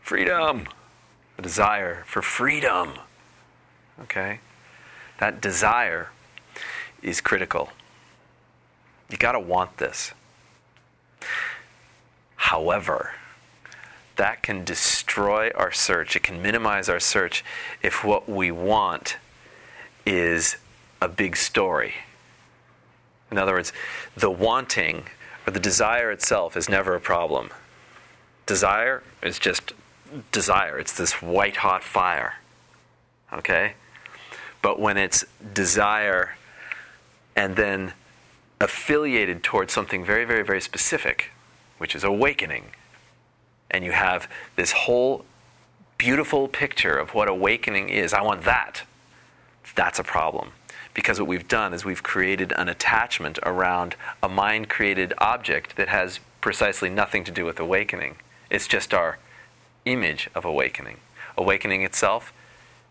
Freedom! 0.01 0.65
The 1.35 1.41
desire 1.41 2.05
for 2.05 2.21
freedom. 2.21 2.93
Okay? 4.03 4.39
That 5.17 5.41
desire 5.41 6.11
is 7.03 7.19
critical. 7.19 7.71
You 9.09 9.17
got 9.17 9.33
to 9.33 9.41
want 9.41 9.75
this. 9.75 10.13
However, 12.37 13.15
that 14.15 14.41
can 14.41 14.63
destroy 14.63 15.51
our 15.53 15.73
search. 15.73 16.15
It 16.15 16.23
can 16.23 16.41
minimize 16.41 16.87
our 16.87 17.01
search 17.01 17.43
if 17.83 18.05
what 18.05 18.29
we 18.29 18.51
want 18.51 19.17
is 20.05 20.55
a 21.01 21.09
big 21.09 21.35
story. 21.35 21.95
In 23.31 23.37
other 23.37 23.51
words, 23.51 23.73
the 24.15 24.31
wanting 24.31 25.07
or 25.45 25.51
the 25.51 25.59
desire 25.59 26.09
itself 26.09 26.55
is 26.55 26.69
never 26.69 26.95
a 26.95 27.01
problem. 27.01 27.49
Desire 28.45 29.03
is 29.21 29.39
just 29.39 29.73
desire, 30.31 30.77
it's 30.77 30.93
this 30.93 31.21
white 31.21 31.57
hot 31.57 31.83
fire. 31.83 32.35
Okay? 33.33 33.73
But 34.61 34.79
when 34.79 34.97
it's 34.97 35.25
desire 35.53 36.35
and 37.35 37.55
then 37.55 37.93
affiliated 38.59 39.43
towards 39.43 39.73
something 39.73 40.05
very, 40.05 40.25
very, 40.25 40.43
very 40.43 40.61
specific, 40.61 41.31
which 41.77 41.95
is 41.95 42.03
awakening. 42.03 42.65
And 43.69 43.83
you 43.83 43.91
have 43.91 44.29
this 44.55 44.71
whole 44.71 45.25
beautiful 45.97 46.47
picture 46.47 46.97
of 46.97 47.13
what 47.13 47.27
awakening 47.27 47.89
is. 47.89 48.13
I 48.13 48.21
want 48.21 48.43
that. 48.43 48.83
That's 49.75 49.99
a 49.99 50.03
problem. 50.03 50.51
Because 50.93 51.19
what 51.19 51.27
we've 51.27 51.47
done 51.47 51.73
is 51.73 51.85
we've 51.85 52.03
created 52.03 52.51
an 52.57 52.67
attachment 52.67 53.39
around 53.43 53.95
a 54.21 54.27
mind 54.27 54.67
created 54.67 55.13
object 55.19 55.77
that 55.77 55.87
has 55.87 56.19
precisely 56.41 56.89
nothing 56.89 57.23
to 57.23 57.31
do 57.31 57.45
with 57.45 57.59
awakening. 57.59 58.17
It's 58.51 58.67
just 58.67 58.93
our 58.93 59.17
image 59.85 60.29
of 60.35 60.43
awakening. 60.43 60.97
Awakening 61.37 61.83
itself 61.83 62.33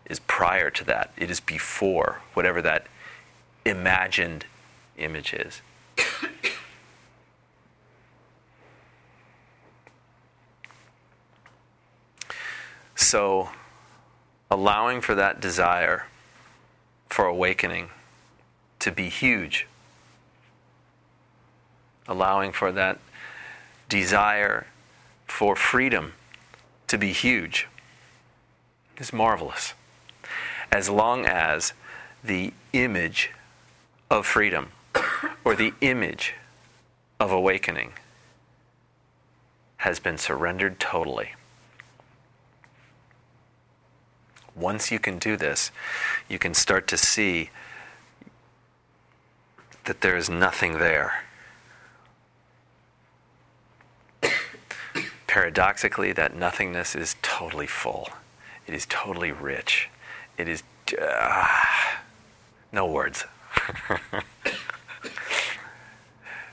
is 0.07 0.19
prior 0.19 0.71
to 0.71 0.83
that. 0.85 1.13
It 1.15 1.29
is 1.29 1.39
before 1.39 2.21
whatever 2.33 2.63
that 2.63 2.87
imagined 3.63 4.45
image 4.97 5.35
is. 5.35 5.61
so, 12.95 13.49
allowing 14.49 14.99
for 14.99 15.13
that 15.13 15.39
desire 15.39 16.07
for 17.07 17.25
awakening 17.25 17.91
to 18.79 18.91
be 18.91 19.09
huge, 19.09 19.67
allowing 22.07 22.51
for 22.51 22.71
that 22.71 22.97
desire 23.87 24.65
for 25.31 25.55
freedom 25.55 26.13
to 26.87 26.97
be 26.97 27.13
huge 27.13 27.67
is 28.97 29.11
marvelous. 29.11 29.73
As 30.71 30.89
long 30.89 31.25
as 31.25 31.73
the 32.23 32.53
image 32.73 33.31
of 34.11 34.27
freedom 34.27 34.71
or 35.43 35.55
the 35.55 35.73
image 35.81 36.35
of 37.19 37.31
awakening 37.31 37.93
has 39.77 39.99
been 39.99 40.17
surrendered 40.17 40.79
totally. 40.79 41.31
Once 44.53 44.91
you 44.91 44.99
can 44.99 45.17
do 45.17 45.37
this, 45.37 45.71
you 46.29 46.37
can 46.37 46.53
start 46.53 46.87
to 46.89 46.97
see 46.97 47.49
that 49.85 50.01
there 50.01 50.17
is 50.17 50.29
nothing 50.29 50.73
there. 50.77 51.23
Paradoxically, 55.31 56.11
that 56.11 56.35
nothingness 56.35 56.93
is 56.93 57.15
totally 57.21 57.65
full. 57.65 58.09
It 58.67 58.73
is 58.73 58.85
totally 58.89 59.31
rich. 59.31 59.89
It 60.37 60.49
is 60.49 60.61
uh, 61.01 61.47
no 62.73 62.85
words. 62.85 63.23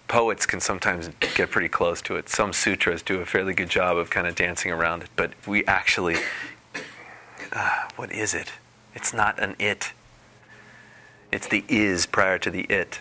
Poets 0.06 0.46
can 0.46 0.60
sometimes 0.60 1.10
get 1.34 1.50
pretty 1.50 1.68
close 1.68 2.00
to 2.02 2.14
it. 2.14 2.28
Some 2.28 2.52
sutras 2.52 3.02
do 3.02 3.20
a 3.20 3.26
fairly 3.26 3.52
good 3.52 3.68
job 3.68 3.96
of 3.96 4.10
kind 4.10 4.28
of 4.28 4.36
dancing 4.36 4.70
around 4.70 5.02
it, 5.02 5.08
but 5.16 5.32
we 5.44 5.66
actually, 5.66 6.14
uh, 7.50 7.88
what 7.96 8.12
is 8.12 8.32
it? 8.32 8.52
It's 8.94 9.12
not 9.12 9.40
an 9.40 9.56
it. 9.58 9.92
It's 11.32 11.48
the 11.48 11.64
is 11.68 12.06
prior 12.06 12.38
to 12.38 12.48
the 12.48 12.62
it. 12.66 13.00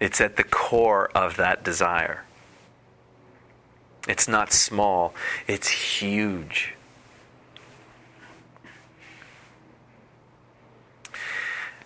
It's 0.00 0.18
at 0.18 0.36
the 0.36 0.44
core 0.44 1.10
of 1.14 1.36
that 1.36 1.62
desire. 1.62 2.24
It's 4.08 4.26
not 4.26 4.52
small, 4.52 5.14
it's 5.46 5.68
huge. 5.68 6.74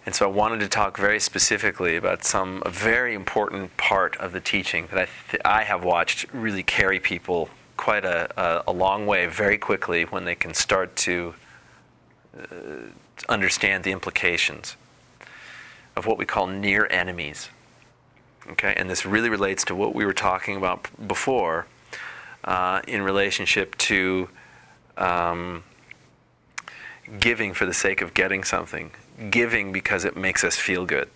And 0.06 0.14
so 0.14 0.24
I 0.24 0.32
wanted 0.32 0.60
to 0.60 0.68
talk 0.68 0.96
very 0.96 1.18
specifically 1.18 1.96
about 1.96 2.24
some 2.24 2.62
a 2.64 2.70
very 2.70 3.12
important 3.12 3.76
part 3.76 4.16
of 4.18 4.32
the 4.32 4.40
teaching 4.40 4.86
that 4.92 4.98
I, 5.00 5.08
th- 5.30 5.42
I 5.44 5.64
have 5.64 5.82
watched 5.82 6.32
really 6.32 6.62
carry 6.62 7.00
people 7.00 7.50
quite 7.76 8.04
a, 8.04 8.30
a, 8.40 8.64
a, 8.68 8.72
long 8.72 9.06
way 9.06 9.26
very 9.26 9.58
quickly 9.58 10.04
when 10.04 10.24
they 10.24 10.36
can 10.36 10.54
start 10.54 10.94
to 10.96 11.34
uh, 12.38 12.44
understand 13.28 13.82
the 13.82 13.90
implications 13.90 14.76
of 15.96 16.06
what 16.06 16.18
we 16.18 16.24
call 16.24 16.46
near 16.46 16.86
enemies. 16.88 17.50
Okay, 18.48 18.74
and 18.76 18.88
this 18.88 19.04
really 19.04 19.28
relates 19.28 19.64
to 19.64 19.74
what 19.74 19.92
we 19.92 20.06
were 20.06 20.14
talking 20.14 20.56
about 20.56 20.88
before 21.08 21.66
uh, 22.46 22.80
in 22.86 23.02
relationship 23.02 23.76
to 23.76 24.28
um, 24.96 25.64
giving 27.20 27.52
for 27.52 27.66
the 27.66 27.74
sake 27.74 28.00
of 28.00 28.14
getting 28.14 28.44
something 28.44 28.90
giving 29.30 29.72
because 29.72 30.04
it 30.04 30.16
makes 30.16 30.44
us 30.44 30.56
feel 30.56 30.84
good. 30.84 31.08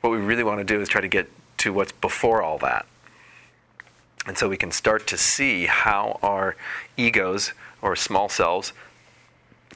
What 0.00 0.10
we 0.10 0.18
really 0.18 0.44
want 0.44 0.58
to 0.58 0.64
do 0.64 0.80
is 0.80 0.88
try 0.88 1.00
to 1.00 1.08
get 1.08 1.28
to 1.58 1.72
what's 1.72 1.92
before 1.92 2.42
all 2.42 2.58
that. 2.58 2.86
And 4.26 4.36
so 4.36 4.48
we 4.48 4.56
can 4.56 4.70
start 4.70 5.06
to 5.08 5.16
see 5.16 5.66
how 5.66 6.18
our 6.22 6.56
egos 6.96 7.52
or 7.82 7.96
small 7.96 8.28
selves 8.28 8.72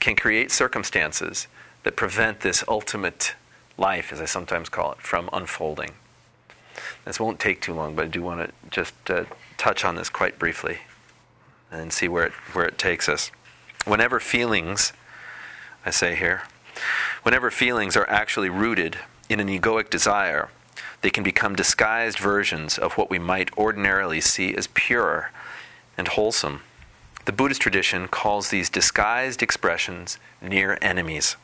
can 0.01 0.16
create 0.16 0.51
circumstances 0.51 1.49
that 1.85 1.97
prevent 1.97 2.40
this 2.40 2.64
ultimate 2.68 3.35
life, 3.79 4.12
as 4.12 4.21
I 4.21 4.27
sometimes 4.27 4.68
call 4.68 4.92
it, 4.92 4.99
from 4.99 5.29
unfolding. 5.33 5.92
This 7.05 7.21
won't 7.21 7.40
take 7.40 7.61
too 7.61 7.75
long, 7.75 7.95
but 7.95 8.05
I 8.07 8.09
do 8.09 8.23
want 8.23 8.49
to 8.49 8.53
just 8.71 8.95
uh, 9.11 9.25
touch 9.59 9.85
on 9.85 9.97
this 9.97 10.09
quite 10.09 10.38
briefly 10.38 10.79
and 11.71 11.92
see 11.92 12.09
where 12.09 12.27
it, 12.27 12.33
where 12.53 12.66
it 12.66 12.79
takes 12.79 13.09
us. 13.09 13.31
Whenever 13.85 14.21
feelings 14.21 14.92
I 15.85 15.90
say 15.90 16.14
here. 16.14 16.42
Whenever 17.23 17.51
feelings 17.51 17.97
are 17.97 18.09
actually 18.09 18.49
rooted 18.49 18.99
in 19.29 19.40
an 19.40 19.49
egoic 19.49 19.90
desire, 19.90 20.49
they 21.01 21.11
can 21.11 21.25
become 21.25 21.57
disguised 21.57 22.18
versions 22.18 22.79
of 22.79 22.92
what 22.92 23.11
we 23.11 23.18
might 23.18 23.57
ordinarily 23.59 24.21
see 24.21 24.55
as 24.55 24.68
pure 24.68 25.31
and 25.99 26.09
wholesome. 26.09 26.61
The 27.25 27.33
Buddhist 27.33 27.61
tradition 27.61 28.09
calls 28.09 28.51
these 28.51 28.71
disguised 28.71 29.42
expressions 29.42 30.18
near 30.40 30.79
enemies. 30.81 31.37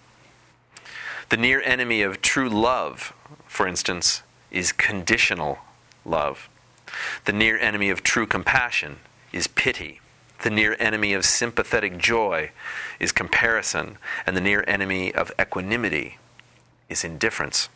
The 1.31 1.37
near 1.37 1.61
enemy 1.63 2.03
of 2.03 2.23
true 2.23 2.49
love, 2.49 3.13
for 3.47 3.67
instance, 3.67 4.23
is 4.51 4.73
conditional 4.73 5.59
love. 6.05 6.49
The 7.25 7.33
near 7.33 7.59
enemy 7.59 7.91
of 7.91 8.03
true 8.03 8.27
compassion 8.27 8.97
is 9.33 9.47
pity. 9.47 10.01
The 10.43 10.51
near 10.51 10.77
enemy 10.79 11.13
of 11.13 11.25
sympathetic 11.25 11.99
joy 11.99 12.53
is 13.01 13.13
comparison, 13.13 13.99
and 14.27 14.37
the 14.37 14.41
near 14.41 14.65
enemy 14.67 15.13
of 15.13 15.33
equanimity 15.39 16.19
is 16.89 17.05
indifference. 17.05 17.69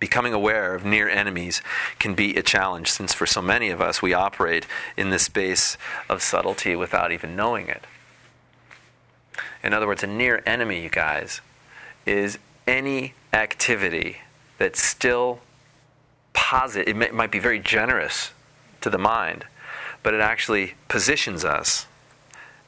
Becoming 0.00 0.32
aware 0.32 0.74
of 0.74 0.84
near 0.84 1.08
enemies 1.08 1.62
can 1.98 2.14
be 2.14 2.36
a 2.36 2.42
challenge, 2.42 2.90
since 2.90 3.14
for 3.14 3.26
so 3.26 3.42
many 3.42 3.70
of 3.70 3.80
us 3.80 4.02
we 4.02 4.14
operate 4.14 4.66
in 4.96 5.10
this 5.10 5.24
space 5.24 5.76
of 6.08 6.22
subtlety 6.22 6.76
without 6.76 7.10
even 7.10 7.34
knowing 7.34 7.68
it. 7.68 7.84
In 9.62 9.72
other 9.72 9.86
words, 9.86 10.02
a 10.02 10.06
near 10.06 10.42
enemy, 10.46 10.82
you 10.82 10.88
guys, 10.88 11.40
is 12.06 12.38
any 12.66 13.14
activity 13.32 14.18
that's 14.58 14.82
still 14.82 15.40
positive, 16.32 16.88
it, 16.88 16.96
may, 16.96 17.06
it 17.06 17.14
might 17.14 17.30
be 17.30 17.38
very 17.38 17.58
generous 17.58 18.32
to 18.80 18.90
the 18.90 18.98
mind 18.98 19.44
but 20.02 20.14
it 20.14 20.20
actually 20.20 20.74
positions 20.88 21.44
us 21.44 21.86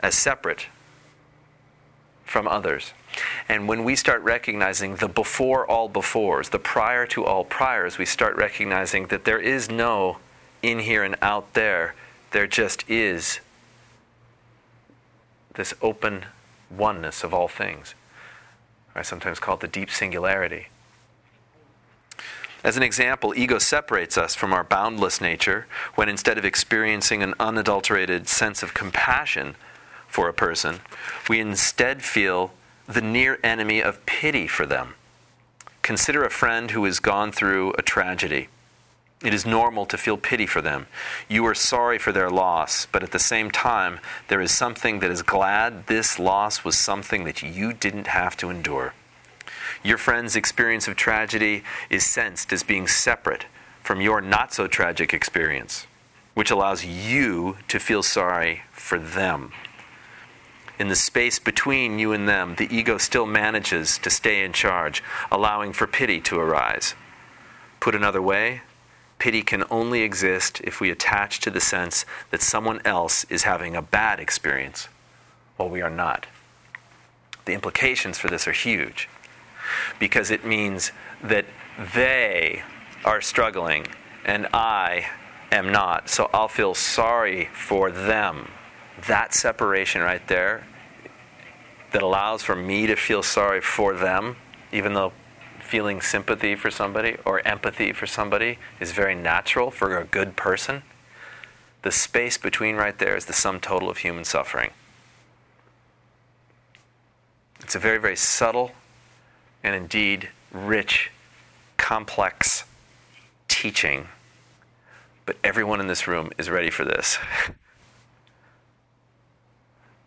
as 0.00 0.14
separate 0.14 0.66
from 2.24 2.46
others. 2.46 2.92
And 3.48 3.68
when 3.68 3.83
we 3.83 3.96
start 3.96 4.22
recognizing 4.22 4.96
the 4.96 5.09
before 5.09 5.66
all 5.66 5.88
befores, 5.88 6.50
the 6.50 6.59
prior 6.59 7.07
to 7.09 7.24
all 7.24 7.44
priors, 7.44 7.98
we 7.98 8.07
start 8.07 8.37
recognizing 8.37 9.07
that 9.07 9.24
there 9.24 9.40
is 9.40 9.68
no 9.68 10.18
in 10.62 10.81
here 10.81 11.03
and 11.03 11.16
out 11.20 11.55
there. 11.55 11.94
There 12.31 12.46
just 12.46 12.88
is 12.88 13.40
this 15.55 15.74
open 15.83 16.26
oneness 16.70 17.24
of 17.24 17.35
all 17.35 17.48
things. 17.48 17.94
I 18.94 19.03
sometimes 19.03 19.40
call 19.40 19.55
it 19.55 19.61
the 19.61 19.68
deep 19.68 19.90
singularity. 19.90 20.68
As 22.62 22.77
an 22.77 22.83
example, 22.83 23.33
ego 23.37 23.59
separates 23.59 24.18
us 24.18 24.35
from 24.35 24.53
our 24.53 24.64
boundless 24.64 25.20
nature 25.20 25.66
when 25.94 26.09
instead 26.09 26.37
of 26.37 26.44
experiencing 26.44 27.23
an 27.23 27.35
unadulterated 27.40 28.29
sense 28.29 28.62
of 28.62 28.75
compassion 28.75 29.57
for 30.07 30.29
a 30.29 30.35
person, 30.35 30.81
we 31.29 31.40
instead 31.40 32.03
feel 32.03 32.53
the 32.87 33.01
near 33.01 33.38
enemy 33.42 33.81
of 33.83 34.05
pity 34.05 34.46
for 34.46 34.66
them. 34.66 34.94
Consider 35.83 36.25
a 36.25 36.31
friend 36.31 36.73
who 36.73 36.85
has 36.85 37.01
gone 37.01 37.33
through 37.33 37.73
a 37.79 37.83
tragedy. 37.83 38.49
It 39.23 39.33
is 39.33 39.46
normal 39.46 39.87
to 39.87 39.99
feel 39.99 40.16
pity 40.16 40.46
for 40.46 40.61
them. 40.61 40.87
You 41.29 41.46
are 41.46 41.55
sorry 41.55 41.99
for 41.99 42.12
their 42.12 42.31
loss, 42.31 42.87
but 42.90 43.03
at 43.03 43.12
the 43.12 43.18
same 43.18 43.51
time, 43.51 44.01
there 44.29 44.40
is 44.40 44.51
something 44.51 45.01
that 45.01 45.11
is 45.11 45.23
glad 45.23 45.87
this 45.87 46.18
loss 46.18 46.64
was 46.64 46.77
something 46.79 47.25
that 47.25 47.42
you 47.42 47.73
didn't 47.73 48.07
have 48.09 48.37
to 48.38 48.51
endure. 48.51 48.94
Your 49.82 49.96
friend's 49.96 50.36
experience 50.36 50.88
of 50.88 50.96
tragedy 50.96 51.64
is 51.88 52.04
sensed 52.04 52.52
as 52.52 52.62
being 52.62 52.86
separate 52.86 53.46
from 53.82 54.02
your 54.02 54.20
not 54.20 54.52
so 54.52 54.66
tragic 54.66 55.14
experience, 55.14 55.86
which 56.34 56.50
allows 56.50 56.84
you 56.84 57.56
to 57.68 57.80
feel 57.80 58.02
sorry 58.02 58.62
for 58.72 58.98
them. 58.98 59.52
In 60.78 60.88
the 60.88 60.96
space 60.96 61.38
between 61.38 61.98
you 61.98 62.12
and 62.12 62.28
them, 62.28 62.56
the 62.56 62.74
ego 62.74 62.98
still 62.98 63.26
manages 63.26 63.96
to 63.98 64.10
stay 64.10 64.44
in 64.44 64.52
charge, 64.52 65.02
allowing 65.30 65.72
for 65.72 65.86
pity 65.86 66.20
to 66.22 66.38
arise. 66.38 66.94
Put 67.80 67.94
another 67.94 68.20
way, 68.20 68.60
pity 69.18 69.42
can 69.42 69.64
only 69.70 70.02
exist 70.02 70.60
if 70.62 70.80
we 70.80 70.90
attach 70.90 71.40
to 71.40 71.50
the 71.50 71.60
sense 71.60 72.04
that 72.30 72.42
someone 72.42 72.80
else 72.84 73.24
is 73.24 73.44
having 73.44 73.74
a 73.74 73.82
bad 73.82 74.20
experience 74.20 74.88
while 75.56 75.70
we 75.70 75.80
are 75.80 75.90
not. 75.90 76.26
The 77.46 77.54
implications 77.54 78.18
for 78.18 78.28
this 78.28 78.46
are 78.46 78.52
huge 78.52 79.08
because 79.98 80.30
it 80.30 80.44
means 80.44 80.92
that 81.22 81.46
they 81.94 82.62
are 83.04 83.20
struggling 83.20 83.87
and 84.24 84.46
I 84.52 85.06
am 85.50 85.72
not. 85.72 86.09
So 86.09 86.30
I'll 86.33 86.48
feel 86.48 86.74
sorry 86.74 87.48
for 87.52 87.90
them 87.90 88.50
that 89.06 89.35
separation 89.35 90.02
right 90.02 90.26
there 90.28 90.66
that 91.92 92.02
allows 92.02 92.42
for 92.42 92.54
me 92.54 92.87
to 92.87 92.96
feel 92.96 93.22
sorry 93.22 93.61
for 93.61 93.94
them, 93.94 94.37
even 94.72 94.92
though 94.94 95.12
feeling 95.59 96.00
sympathy 96.00 96.54
for 96.54 96.70
somebody 96.70 97.16
or 97.24 97.46
empathy 97.46 97.92
for 97.92 98.06
somebody 98.06 98.59
is 98.80 98.92
very 98.92 99.14
natural 99.14 99.70
for 99.70 99.96
a 99.96 100.04
good 100.04 100.37
person, 100.37 100.83
the 101.83 101.90
space 101.90 102.37
between 102.37 102.76
right 102.76 102.98
there 102.98 103.16
is 103.16 103.26
the 103.26 103.33
sum 103.33 103.61
total 103.61 103.88
of 103.88 103.98
human 103.98 104.24
suffering. 104.24 104.70
It's 107.61 107.74
a 107.74 107.78
very, 107.78 107.98
very 107.98 108.16
subtle 108.16 108.72
and 109.62 109.75
indeed 109.75 110.31
rich, 110.53 111.11
complex 111.77 112.64
teaching, 113.49 114.09
but 115.27 115.37
everyone 115.44 115.81
in 115.81 115.87
this 115.87 116.09
room 116.09 116.31
is 116.38 116.51
ready 116.51 116.70
for 116.70 116.85
this. 116.85 117.18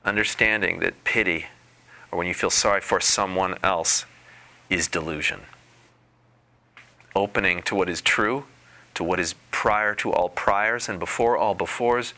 Understanding 0.05 0.79
that 0.79 1.03
pity, 1.03 1.45
or 2.11 2.17
when 2.17 2.27
you 2.27 2.33
feel 2.33 2.49
sorry 2.49 2.81
for 2.81 2.99
someone 2.99 3.55
else, 3.63 4.05
is 4.69 4.87
delusion. 4.87 5.41
Opening 7.15 7.61
to 7.63 7.75
what 7.75 7.89
is 7.89 8.01
true, 8.01 8.45
to 8.95 9.03
what 9.03 9.19
is 9.19 9.35
prior 9.51 9.95
to 9.95 10.11
all 10.11 10.29
priors 10.29 10.89
and 10.89 10.99
before 10.99 11.37
all 11.37 11.55
befores, 11.55 12.13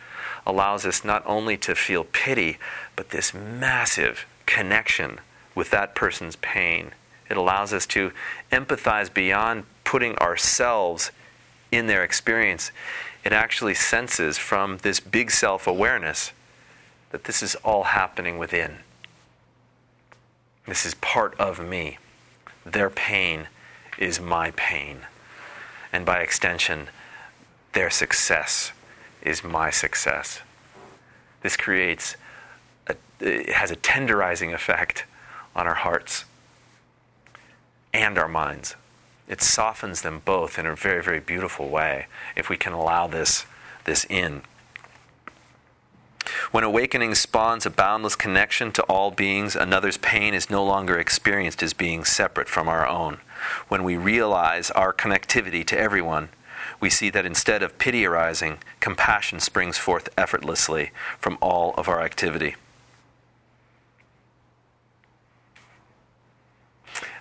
allows 0.46 0.86
us 0.86 1.04
not 1.04 1.24
only 1.26 1.58
to 1.58 1.76
feel 1.76 2.04
pity, 2.04 2.58
but 2.96 3.10
this 3.10 3.34
massive 3.34 4.26
connection 4.46 5.20
with 5.54 5.70
that 5.72 5.96
person's 5.96 6.36
pain. 6.38 6.92
It 7.30 7.38
allows 7.38 7.74
us 7.74 7.86
to 7.88 8.12
empathize 8.52 9.14
beyond 9.14 9.66
putting 9.84 10.16
ourselves 10.18 11.12
in 11.72 11.88
their 11.88 12.04
experience. 12.04 12.72
It 13.24 13.34
actually 13.34 13.74
senses 13.74 14.38
from 14.38 14.78
this 14.80 15.00
big 15.00 15.32
self 15.32 15.68
awareness 15.68 16.32
that 17.12 17.24
this 17.24 17.42
is 17.42 17.56
all 17.56 17.84
happening 17.84 18.38
within. 18.38 18.78
This 20.68 20.86
is 20.86 20.94
part 20.96 21.36
of 21.40 21.60
me. 21.60 21.98
Their 22.66 22.90
pain 22.90 23.48
is 23.98 24.20
my 24.20 24.52
pain. 24.52 25.02
And 25.94 26.06
by 26.06 26.20
extension, 26.20 26.88
their 27.74 27.90
success 27.90 28.72
is 29.22 29.44
my 29.44 29.70
success. 29.70 30.42
This 31.42 31.56
creates, 31.56 32.16
a, 32.88 32.96
it 33.20 33.50
has 33.50 33.72
a 33.72 33.76
tenderizing 33.76 34.54
effect 34.54 35.06
on 35.56 35.68
our 35.68 35.76
hearts 35.76 36.26
and 37.96 38.18
our 38.18 38.28
minds. 38.28 38.76
It 39.28 39.42
softens 39.42 40.02
them 40.02 40.22
both 40.24 40.60
in 40.60 40.66
a 40.66 40.76
very, 40.76 41.02
very 41.02 41.20
beautiful 41.20 41.70
way 41.70 42.08
if 42.36 42.50
we 42.50 42.58
can 42.58 42.74
allow 42.74 43.08
this, 43.08 43.46
this 43.86 44.06
in. 44.10 44.42
When 46.52 46.64
awakening 46.64 47.16
spawns 47.16 47.66
a 47.66 47.70
boundless 47.70 48.16
connection 48.16 48.72
to 48.74 48.84
all 48.84 49.12
beings, 49.12 49.56
another's 49.56 49.98
pain 49.98 50.34
is 50.34 50.50
no 50.50 50.64
longer 50.64 50.98
experienced 50.98 51.64
as 51.64 51.74
being 51.74 52.04
separate 52.04 52.50
from 52.50 52.68
our 52.68 52.88
own. 52.88 53.20
When 53.68 53.84
we 53.84 53.96
realize 53.96 54.72
our 54.72 54.92
connectivity 54.92 55.66
to 55.68 55.78
everyone, 55.78 56.30
we 56.80 56.90
see 56.90 57.10
that 57.12 57.26
instead 57.26 57.64
of 57.64 57.78
pity 57.78 58.06
arising, 58.06 58.58
compassion 58.80 59.40
springs 59.40 59.78
forth 59.78 60.10
effortlessly 60.18 60.92
from 61.20 61.38
all 61.42 61.74
of 61.78 61.88
our 61.88 62.02
activity. 62.02 62.56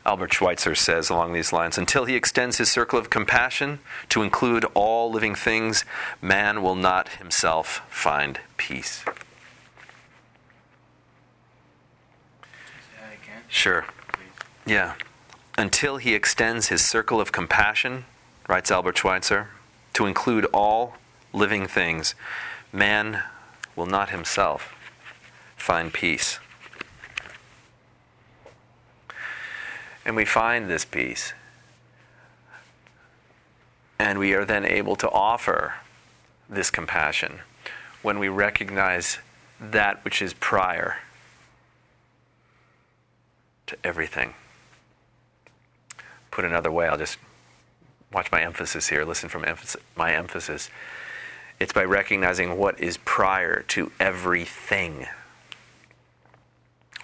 Albert 0.06 0.34
Schweitzer 0.34 0.74
says 0.74 1.08
along 1.08 1.32
these 1.32 1.52
lines 1.52 1.78
Until 1.78 2.04
he 2.04 2.14
extends 2.14 2.58
his 2.58 2.70
circle 2.70 2.98
of 2.98 3.10
compassion 3.10 3.80
to 4.10 4.22
include 4.22 4.64
all 4.74 5.10
living 5.10 5.34
things, 5.34 5.84
man 6.20 6.62
will 6.62 6.74
not 6.74 7.08
himself 7.10 7.82
find 7.88 8.40
peace. 8.56 9.04
Sure. 13.48 13.86
Yeah. 14.66 14.94
Until 15.56 15.98
he 15.98 16.14
extends 16.14 16.68
his 16.68 16.84
circle 16.84 17.20
of 17.20 17.30
compassion, 17.30 18.04
writes 18.48 18.70
Albert 18.70 18.98
Schweitzer, 18.98 19.48
to 19.92 20.06
include 20.06 20.44
all 20.46 20.96
living 21.32 21.66
things, 21.66 22.16
man 22.72 23.22
will 23.76 23.86
not 23.86 24.10
himself 24.10 24.74
find 25.56 25.92
peace. 25.92 26.40
And 30.04 30.16
we 30.16 30.24
find 30.24 30.68
this 30.68 30.84
peace. 30.84 31.32
And 33.98 34.18
we 34.18 34.34
are 34.34 34.44
then 34.44 34.64
able 34.64 34.96
to 34.96 35.10
offer 35.10 35.74
this 36.48 36.70
compassion 36.70 37.40
when 38.02 38.18
we 38.18 38.28
recognize 38.28 39.18
that 39.58 40.04
which 40.04 40.20
is 40.20 40.34
prior 40.34 40.98
to 43.66 43.76
everything. 43.82 44.34
Put 46.30 46.44
another 46.44 46.70
way, 46.70 46.86
I'll 46.86 46.98
just 46.98 47.18
watch 48.12 48.30
my 48.30 48.42
emphasis 48.42 48.88
here, 48.88 49.04
listen 49.04 49.28
from 49.28 49.44
emphasis, 49.44 49.80
my 49.96 50.12
emphasis. 50.12 50.70
It's 51.58 51.72
by 51.72 51.84
recognizing 51.84 52.58
what 52.58 52.78
is 52.80 52.98
prior 52.98 53.62
to 53.68 53.90
everything. 53.98 55.06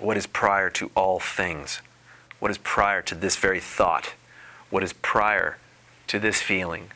What 0.00 0.16
is 0.16 0.26
prior 0.26 0.70
to 0.70 0.90
all 0.94 1.20
things. 1.20 1.80
What 2.40 2.50
is 2.50 2.59
prior 2.59 3.03
to 3.03 3.14
this 3.14 3.37
very 3.37 3.61
thought? 3.61 4.14
What 4.70 4.83
is 4.83 4.92
prior 4.94 5.59
to 6.09 6.18
this 6.18 6.42
feeling? 6.42 6.90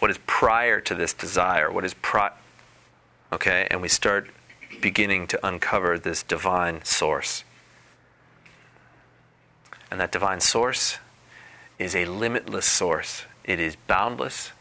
What 0.00 0.10
is 0.10 0.18
prior 0.26 0.80
to 0.80 0.94
this 0.94 1.12
desire? 1.12 1.70
What 1.70 1.84
is 1.84 1.94
pri 1.94 2.30
Okay, 3.30 3.66
and 3.70 3.82
we 3.82 3.88
start 3.88 4.30
beginning 4.80 5.26
to 5.28 5.46
uncover 5.46 5.98
this 5.98 6.22
divine 6.22 6.82
source. 6.84 7.44
And 9.90 10.00
that 10.00 10.10
divine 10.12 10.40
source 10.40 10.98
is 11.78 11.94
a 11.94 12.06
limitless 12.06 12.66
source. 12.66 13.24
It 13.44 13.60
is 13.60 13.76
boundless 13.76 14.52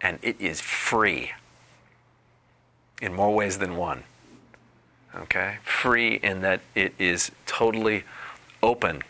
and 0.00 0.18
it 0.22 0.40
is 0.40 0.60
free 0.60 1.32
in 3.00 3.12
more 3.14 3.34
ways 3.34 3.58
than 3.58 3.76
one. 3.76 4.04
Okay? 5.14 5.58
Free 5.64 6.16
in 6.16 6.42
that 6.42 6.60
it 6.74 6.94
is 6.98 7.32
totally 7.46 8.04
open 8.62 9.02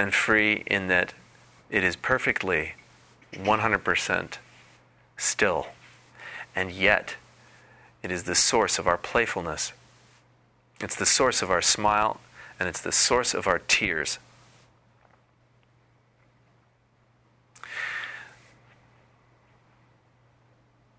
and 0.00 0.14
free 0.14 0.62
in 0.66 0.88
that 0.88 1.12
it 1.68 1.84
is 1.84 1.94
perfectly 1.94 2.72
100% 3.34 4.38
still. 5.18 5.66
And 6.56 6.72
yet, 6.72 7.16
it 8.02 8.10
is 8.10 8.22
the 8.22 8.34
source 8.34 8.78
of 8.78 8.86
our 8.86 8.96
playfulness. 8.96 9.74
It's 10.80 10.96
the 10.96 11.04
source 11.04 11.42
of 11.42 11.50
our 11.50 11.60
smile, 11.60 12.18
and 12.58 12.66
it's 12.66 12.80
the 12.80 12.92
source 12.92 13.34
of 13.34 13.46
our 13.46 13.58
tears. 13.58 14.18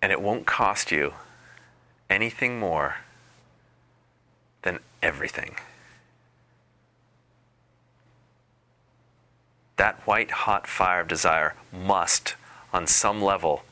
And 0.00 0.12
it 0.12 0.22
won't 0.22 0.46
cost 0.46 0.92
you 0.92 1.14
anything 2.08 2.60
more 2.60 2.98
than 4.62 4.78
everything. 5.02 5.56
That 9.76 10.06
white 10.06 10.30
hot 10.30 10.66
fire 10.66 11.00
of 11.00 11.08
desire 11.08 11.54
must, 11.72 12.34
on 12.72 12.86
some 12.86 13.22
level, 13.22 13.62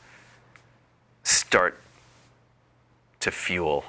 start 1.23 1.79
to 3.19 3.31
fuel 3.31 3.85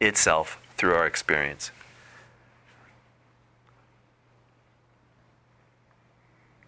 itself 0.00 0.58
through 0.76 0.94
our 0.94 1.06
experience. 1.06 1.70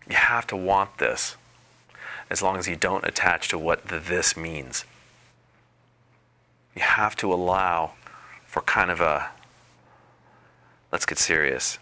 You 0.08 0.16
have 0.16 0.46
to 0.48 0.56
want 0.56 0.98
this 0.98 1.36
as 2.30 2.42
long 2.42 2.56
as 2.56 2.68
you 2.68 2.76
don't 2.76 3.04
attach 3.04 3.48
to 3.48 3.58
what 3.58 3.86
the 3.88 3.98
this 3.98 4.36
means. 4.36 4.84
You 6.74 6.82
have 6.82 7.16
to 7.16 7.32
allow 7.32 7.92
for 8.44 8.62
kind 8.62 8.90
of 8.90 9.00
a 9.00 9.30
let's 10.92 11.06
get 11.06 11.18
serious. 11.18 11.78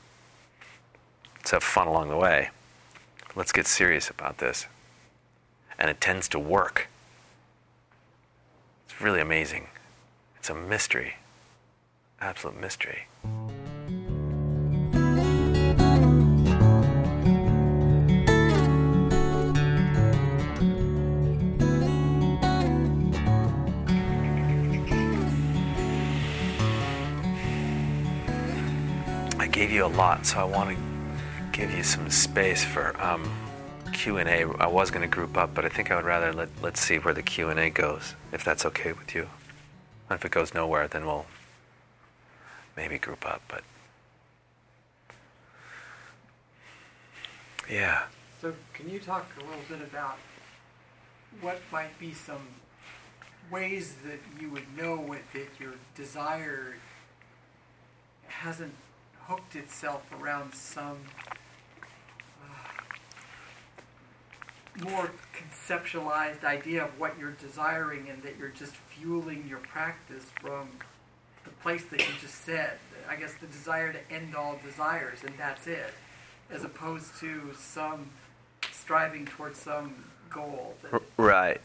Let's 1.36 1.50
have 1.50 1.62
fun 1.62 1.86
along 1.86 2.08
the 2.08 2.16
way. 2.16 2.50
Let's 3.34 3.50
get 3.50 3.66
serious 3.66 4.10
about 4.10 4.38
this. 4.38 4.66
And 5.78 5.88
it 5.88 6.00
tends 6.00 6.28
to 6.28 6.38
work. 6.38 6.88
It's 8.84 9.00
really 9.00 9.20
amazing. 9.20 9.68
It's 10.36 10.50
a 10.50 10.54
mystery. 10.54 11.14
Absolute 12.20 12.60
mystery. 12.60 13.06
I 29.38 29.46
gave 29.50 29.70
you 29.70 29.86
a 29.86 29.86
lot, 29.86 30.26
so 30.26 30.38
I 30.38 30.44
want 30.44 30.76
to 30.76 30.91
give 31.62 31.76
you 31.76 31.84
some 31.84 32.10
space 32.10 32.64
for 32.64 33.00
um, 33.00 33.22
Q 33.92 34.16
and 34.16 34.28
A. 34.28 34.42
I 34.58 34.66
was 34.66 34.90
going 34.90 35.08
to 35.08 35.14
group 35.16 35.36
up, 35.36 35.54
but 35.54 35.64
I 35.64 35.68
think 35.68 35.92
I 35.92 35.96
would 35.96 36.04
rather 36.04 36.32
let 36.32 36.48
let's 36.60 36.80
see 36.80 36.98
where 36.98 37.14
the 37.14 37.22
Q 37.22 37.50
and 37.50 37.60
A 37.60 37.70
goes, 37.70 38.16
if 38.32 38.42
that's 38.42 38.66
okay 38.66 38.90
with 38.90 39.14
you. 39.14 39.28
And 40.10 40.18
if 40.18 40.24
it 40.24 40.32
goes 40.32 40.54
nowhere, 40.54 40.88
then 40.88 41.06
we'll 41.06 41.26
maybe 42.76 42.98
group 42.98 43.24
up. 43.24 43.42
But 43.46 43.62
yeah. 47.70 48.06
So, 48.40 48.54
can 48.74 48.90
you 48.90 48.98
talk 48.98 49.30
a 49.36 49.44
little 49.44 49.62
bit 49.68 49.82
about 49.88 50.18
what 51.40 51.60
might 51.70 51.96
be 52.00 52.12
some 52.12 52.48
ways 53.52 53.94
that 54.04 54.18
you 54.40 54.50
would 54.50 54.76
know 54.76 55.14
that 55.32 55.48
your 55.60 55.74
desire 55.94 56.74
hasn't 58.26 58.74
hooked 59.28 59.54
itself 59.54 60.02
around 60.20 60.52
some 60.54 60.98
uh, 62.42 62.54
more 64.80 65.10
conceptualized 65.36 66.44
idea 66.44 66.84
of 66.84 66.98
what 66.98 67.18
you're 67.18 67.32
desiring 67.32 68.08
and 68.08 68.22
that 68.22 68.36
you're 68.38 68.48
just 68.48 68.74
fueling 68.74 69.44
your 69.48 69.58
practice 69.58 70.24
from 70.40 70.68
the 71.44 71.50
place 71.62 71.84
that 71.86 72.00
you 72.00 72.14
just 72.20 72.44
said. 72.44 72.78
I 73.08 73.16
guess 73.16 73.34
the 73.34 73.46
desire 73.46 73.92
to 73.92 73.98
end 74.12 74.34
all 74.34 74.58
desires 74.64 75.18
and 75.24 75.34
that's 75.38 75.66
it, 75.66 75.92
as 76.50 76.64
opposed 76.64 77.16
to 77.20 77.52
some 77.58 78.06
striving 78.70 79.26
towards 79.26 79.58
some 79.58 79.94
goal. 80.30 80.74
That, 80.82 81.02
Right. 81.16 81.60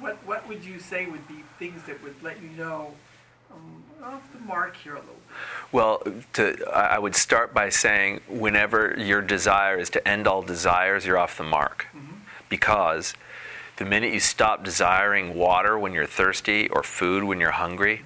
what 0.00 0.16
what 0.26 0.48
would 0.48 0.64
you 0.64 0.78
say 0.78 1.06
would 1.06 1.26
be 1.28 1.42
things 1.58 1.82
that 1.84 2.02
would 2.02 2.22
let 2.22 2.42
you 2.42 2.48
know 2.50 2.94
um, 3.50 3.82
off 4.02 4.22
the 4.32 4.40
mark 4.40 4.76
here 4.76 4.94
a 4.94 5.00
little 5.00 5.14
bit? 5.14 5.72
Well, 5.72 6.02
to, 6.34 6.56
I 6.72 6.96
I 6.96 6.98
would 6.98 7.14
start 7.16 7.52
by 7.52 7.68
saying 7.70 8.20
whenever 8.28 8.94
your 8.98 9.20
desire 9.20 9.78
is 9.78 9.90
to 9.90 10.08
end 10.08 10.26
all 10.26 10.42
desires, 10.42 11.04
you're 11.06 11.18
off 11.18 11.36
the 11.36 11.44
mark. 11.44 11.86
Because 12.52 13.14
the 13.78 13.86
minute 13.86 14.12
you 14.12 14.20
stop 14.20 14.62
desiring 14.62 15.34
water 15.34 15.78
when 15.78 15.94
you're 15.94 16.04
thirsty 16.04 16.68
or 16.68 16.82
food 16.82 17.24
when 17.24 17.40
you're 17.40 17.52
hungry, 17.52 18.02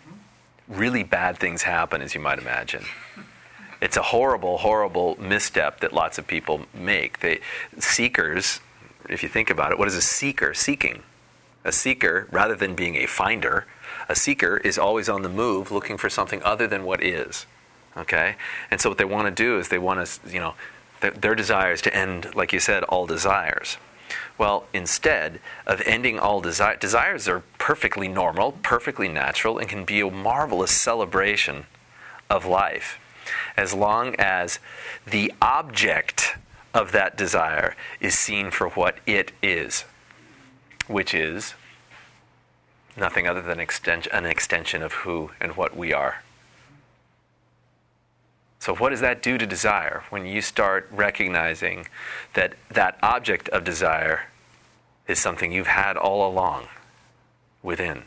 really 0.68 1.02
bad 1.02 1.36
things 1.36 1.64
happen, 1.64 2.00
as 2.00 2.14
you 2.14 2.20
might 2.20 2.38
imagine. 2.38 2.84
It's 3.80 3.96
a 3.96 4.02
horrible, 4.02 4.58
horrible 4.58 5.16
misstep 5.20 5.80
that 5.80 5.92
lots 5.92 6.16
of 6.16 6.28
people 6.28 6.66
make. 6.72 7.18
They, 7.18 7.40
seekers, 7.80 8.60
if 9.08 9.24
you 9.24 9.28
think 9.28 9.50
about 9.50 9.72
it, 9.72 9.80
what 9.80 9.88
is 9.88 9.96
a 9.96 10.00
seeker 10.00 10.54
seeking? 10.54 11.02
A 11.64 11.72
seeker, 11.72 12.28
rather 12.30 12.54
than 12.54 12.76
being 12.76 12.94
a 12.94 13.06
finder, 13.06 13.66
a 14.08 14.14
seeker 14.14 14.58
is 14.58 14.78
always 14.78 15.08
on 15.08 15.22
the 15.22 15.28
move 15.28 15.72
looking 15.72 15.96
for 15.96 16.08
something 16.08 16.40
other 16.44 16.68
than 16.68 16.84
what 16.84 17.02
is. 17.02 17.46
Okay? 17.96 18.36
And 18.70 18.80
so 18.80 18.90
what 18.90 18.98
they 18.98 19.04
want 19.04 19.26
to 19.26 19.42
do 19.42 19.58
is 19.58 19.70
they 19.70 19.78
want 19.80 20.06
to, 20.06 20.32
you 20.32 20.38
know, 20.38 20.54
their, 21.00 21.10
their 21.10 21.34
desire 21.34 21.72
is 21.72 21.82
to 21.82 21.92
end, 21.92 22.32
like 22.36 22.52
you 22.52 22.60
said, 22.60 22.84
all 22.84 23.06
desires. 23.06 23.78
Well, 24.38 24.66
instead 24.72 25.40
of 25.66 25.80
ending 25.86 26.18
all 26.18 26.40
desire, 26.40 26.76
desires 26.76 27.28
are 27.28 27.42
perfectly 27.58 28.08
normal, 28.08 28.52
perfectly 28.62 29.08
natural, 29.08 29.58
and 29.58 29.68
can 29.68 29.84
be 29.84 30.00
a 30.00 30.10
marvelous 30.10 30.70
celebration 30.70 31.66
of 32.28 32.44
life 32.44 32.98
as 33.56 33.74
long 33.74 34.14
as 34.16 34.58
the 35.06 35.32
object 35.40 36.36
of 36.74 36.92
that 36.92 37.16
desire 37.16 37.74
is 38.00 38.18
seen 38.18 38.50
for 38.50 38.68
what 38.70 38.98
it 39.06 39.32
is, 39.42 39.84
which 40.86 41.14
is 41.14 41.54
nothing 42.96 43.26
other 43.26 43.42
than 43.42 43.58
exten- 43.58 44.06
an 44.12 44.26
extension 44.26 44.82
of 44.82 44.92
who 44.92 45.30
and 45.40 45.56
what 45.56 45.76
we 45.76 45.92
are. 45.92 46.22
So, 48.66 48.74
what 48.74 48.90
does 48.90 48.98
that 48.98 49.22
do 49.22 49.38
to 49.38 49.46
desire 49.46 50.02
when 50.10 50.26
you 50.26 50.42
start 50.42 50.88
recognizing 50.90 51.86
that 52.34 52.54
that 52.68 52.98
object 53.00 53.48
of 53.50 53.62
desire 53.62 54.22
is 55.06 55.20
something 55.20 55.52
you've 55.52 55.68
had 55.68 55.96
all 55.96 56.28
along 56.28 56.66
within? 57.62 58.02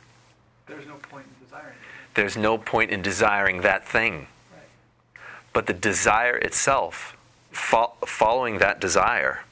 There's 0.68 0.86
no 0.86 0.96
point 0.96 1.28
in 1.28 1.46
desiring 1.46 1.70
it. 1.70 2.14
There's 2.14 2.36
no 2.36 2.58
point 2.58 2.92
in 2.92 3.02
desiring 3.02 3.62
that 3.62 3.88
thing. 3.88 4.28
Right. 4.52 5.22
But 5.54 5.68
the 5.68 5.74
desire 5.74 6.36
itself, 6.36 7.16
fo- 7.52 7.94
following 8.06 8.58
that 8.58 8.82
desire 8.82 9.46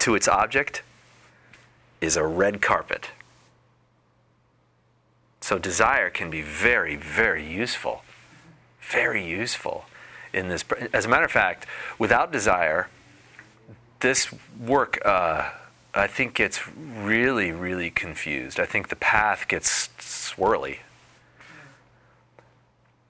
to 0.00 0.16
its 0.16 0.26
object, 0.26 0.82
is 2.00 2.16
a 2.16 2.26
red 2.26 2.60
carpet. 2.60 3.10
So 5.40 5.60
desire 5.60 6.10
can 6.10 6.28
be 6.28 6.42
very, 6.42 6.96
very 6.96 7.48
useful. 7.48 8.02
Very 8.80 9.24
useful 9.24 9.84
in 10.32 10.48
this. 10.48 10.64
As 10.92 11.04
a 11.04 11.08
matter 11.08 11.24
of 11.24 11.32
fact, 11.32 11.66
without 11.98 12.32
desire, 12.32 12.88
this 14.00 14.28
work, 14.60 14.98
uh, 15.04 15.50
I 15.94 16.06
think, 16.06 16.34
gets 16.34 16.60
really, 16.76 17.52
really 17.52 17.90
confused. 17.90 18.60
I 18.60 18.66
think 18.66 18.88
the 18.88 18.96
path 18.96 19.48
gets 19.48 19.88
swirly. 19.98 20.78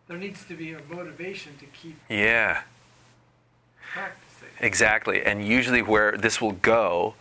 There 0.07 0.16
needs 0.16 0.44
to 0.46 0.54
be 0.54 0.72
a 0.72 0.81
motivation 0.88 1.57
to 1.59 1.66
keep 1.66 1.98
Yeah. 2.09 2.62
practicing. 3.92 4.48
Exactly. 4.61 5.22
And 5.22 5.46
usually 5.46 5.83
where 5.83 6.16
this 6.16 6.40
will 6.40 6.52
go, 6.52 7.14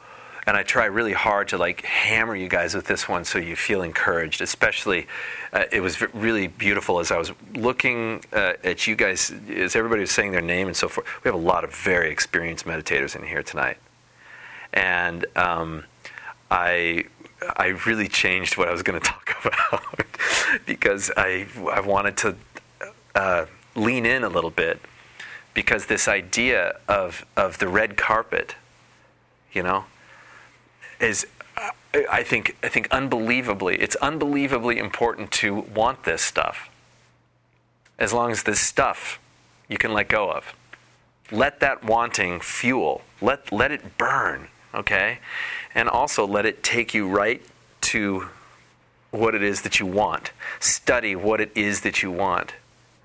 and 0.47 0.55
I 0.55 0.63
try 0.63 0.85
really 0.85 1.11
hard 1.11 1.49
to 1.49 1.57
like 1.57 1.81
hammer 1.83 2.33
you 2.33 2.47
guys 2.47 2.73
with 2.73 2.85
this 2.85 3.09
one 3.09 3.25
so 3.25 3.37
you 3.37 3.57
feel 3.57 3.81
encouraged, 3.81 4.41
especially 4.41 5.05
uh, 5.51 5.65
it 5.73 5.81
was 5.81 5.97
v- 5.97 6.07
really 6.13 6.47
beautiful 6.47 6.99
as 6.99 7.11
I 7.11 7.17
was 7.17 7.33
looking 7.53 8.23
uh, 8.31 8.53
at 8.63 8.87
you 8.87 8.95
guys, 8.95 9.33
as 9.53 9.75
everybody 9.75 10.01
was 10.01 10.11
saying 10.11 10.31
their 10.31 10.41
name 10.41 10.67
and 10.67 10.75
so 10.75 10.87
forth. 10.87 11.05
We 11.21 11.27
have 11.27 11.35
a 11.35 11.43
lot 11.43 11.65
of 11.65 11.75
very 11.75 12.09
experienced 12.09 12.65
meditators 12.65 13.13
in 13.13 13.27
here 13.27 13.43
tonight. 13.43 13.77
And 14.71 15.25
um, 15.35 15.83
I, 16.49 17.03
I 17.57 17.77
really 17.85 18.07
changed 18.07 18.55
what 18.55 18.69
I 18.69 18.71
was 18.71 18.83
going 18.83 18.99
to 19.01 19.05
talk 19.05 19.35
about 19.43 19.83
because 20.65 21.11
I, 21.17 21.45
I 21.69 21.81
wanted 21.81 22.15
to 22.17 22.35
uh, 23.15 23.45
lean 23.75 24.05
in 24.05 24.23
a 24.23 24.29
little 24.29 24.51
bit 24.51 24.79
because 25.53 25.87
this 25.87 26.07
idea 26.07 26.79
of, 26.87 27.25
of 27.35 27.57
the 27.57 27.67
red 27.67 27.97
carpet, 27.97 28.55
you 29.51 29.61
know, 29.61 29.83
is 30.99 31.25
I 32.11 32.23
think 32.23 32.55
I 32.63 32.69
think 32.69 32.87
unbelievably 32.91 33.77
it's 33.77 33.95
unbelievably 33.97 34.77
important 34.77 35.31
to 35.33 35.55
want 35.55 36.03
this 36.03 36.21
stuff. 36.21 36.69
As 37.97 38.13
long 38.13 38.31
as 38.31 38.43
this 38.43 38.59
stuff 38.59 39.19
you 39.67 39.77
can 39.77 39.93
let 39.93 40.07
go 40.07 40.31
of. 40.31 40.53
Let 41.31 41.59
that 41.59 41.83
wanting 41.83 42.39
fuel. 42.39 43.01
Let 43.21 43.51
let 43.51 43.71
it 43.71 43.97
burn, 43.97 44.47
okay? 44.73 45.19
And 45.75 45.89
also 45.89 46.25
let 46.25 46.45
it 46.45 46.63
take 46.63 46.93
you 46.93 47.07
right 47.07 47.41
to 47.81 48.29
what 49.11 49.35
it 49.35 49.41
is 49.41 49.61
that 49.61 49.79
you 49.79 49.85
want. 49.85 50.31
Study 50.59 51.15
what 51.15 51.41
it 51.41 51.51
is 51.55 51.81
that 51.81 52.01
you 52.03 52.11
want 52.11 52.53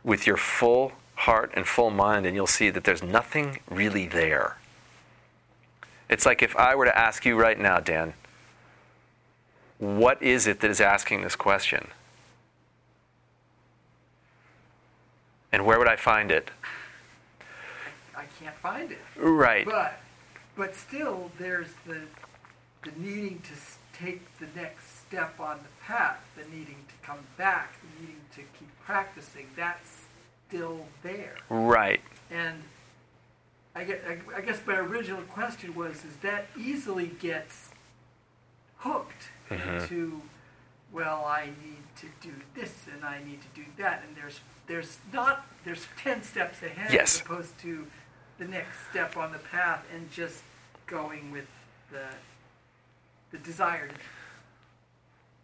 with 0.05 0.27
your 0.27 0.37
full 0.37 0.93
heart 1.15 1.53
and 1.55 1.67
full 1.67 1.91
mind, 1.91 2.27
and 2.27 2.35
you'll 2.35 2.47
see 2.47 2.71
that 2.71 2.85
there's 2.85 3.03
nothing 3.03 3.61
really 3.71 4.07
there. 4.07 4.57
It's 6.13 6.27
like 6.27 6.43
if 6.43 6.55
I 6.57 6.75
were 6.75 6.85
to 6.85 6.97
ask 6.97 7.25
you 7.25 7.41
right 7.41 7.59
now, 7.59 7.81
Dan, 7.81 8.13
what 9.79 10.23
is 10.23 10.47
it 10.47 10.61
that 10.61 10.71
is 10.71 10.79
asking 10.79 11.23
this 11.23 11.35
question? 11.35 11.89
And 15.51 15.65
where 15.65 15.79
would 15.79 15.89
I 15.89 15.97
find 15.97 16.31
it? 16.31 16.51
I 18.15 18.25
can't 18.39 18.55
find 18.57 18.93
it. 18.93 18.99
Right. 19.17 19.65
But 19.65 20.01
but 20.55 20.75
still, 20.75 21.31
there's 21.39 21.69
the 21.87 22.03
the 22.85 22.93
needing 22.99 23.41
to 23.45 23.99
take 23.99 24.21
the 24.39 24.49
next 24.55 25.01
step 25.07 25.41
on 25.41 25.61
the 25.61 25.83
path, 25.83 26.21
the 26.37 26.45
needing 26.55 26.85
to 26.89 27.07
come 27.07 27.21
back, 27.39 27.73
the 27.81 28.03
needing 28.03 28.21
to 28.35 28.43
keep 28.59 28.69
practicing. 28.85 29.47
That's 29.57 30.03
still 30.47 30.85
there. 31.03 31.37
Right. 31.49 32.03
And 32.31 32.63
I 33.75 33.85
guess, 33.85 33.99
I 34.37 34.41
guess 34.43 34.61
my 34.67 34.77
original 34.77 35.23
question 35.23 35.75
was: 35.75 36.05
Is 36.05 36.17
that 36.23 36.47
easily 36.59 37.07
gets 37.07 37.71
hooked 38.79 39.29
Mhm. 39.51 39.83
into? 39.83 40.23
Well, 40.93 41.25
I 41.25 41.47
need 41.47 41.83
to 41.97 42.07
do 42.21 42.35
this 42.55 42.87
and 42.93 43.03
I 43.03 43.23
need 43.25 43.41
to 43.41 43.49
do 43.55 43.65
that, 43.79 44.03
and 44.07 44.15
there's 44.17 44.41
there's 44.67 44.99
not 45.13 45.47
there's 45.65 45.87
ten 45.97 46.23
steps 46.23 46.63
ahead 46.63 46.93
Yes. 46.93 47.15
as 47.17 47.21
opposed 47.23 47.59
to 47.61 47.87
the 48.39 48.45
next 48.47 48.77
step 48.91 49.17
on 49.17 49.33
the 49.33 49.39
path 49.39 49.85
and 49.93 50.11
just 50.13 50.43
going 50.87 51.31
with 51.31 51.47
the 51.91 52.09
the 53.31 53.39
desired 53.39 53.95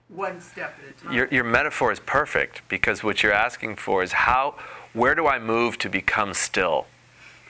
one 0.09 0.41
step 0.41 0.79
at 0.83 0.91
a 0.91 0.93
time. 1.05 1.13
Your, 1.15 1.29
your 1.29 1.45
metaphor 1.45 1.93
is 1.93 2.01
perfect 2.01 2.63
because 2.69 3.03
what 3.03 3.23
you're 3.23 3.33
asking 3.33 3.77
for 3.77 4.03
is 4.03 4.13
how, 4.13 4.55
where 4.95 5.15
do 5.15 5.27
I 5.27 5.39
move 5.39 5.79
to 5.79 5.89
become 5.89 6.33
still? 6.35 6.87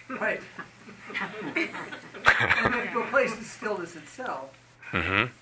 Right. 0.08 0.40
and 2.64 2.74
then 2.74 2.92
go 2.94 3.02
place 3.04 3.36
in 3.36 3.42
stillness 3.42 3.96
itself. 3.96 4.50
Mm-hmm. 4.92 5.32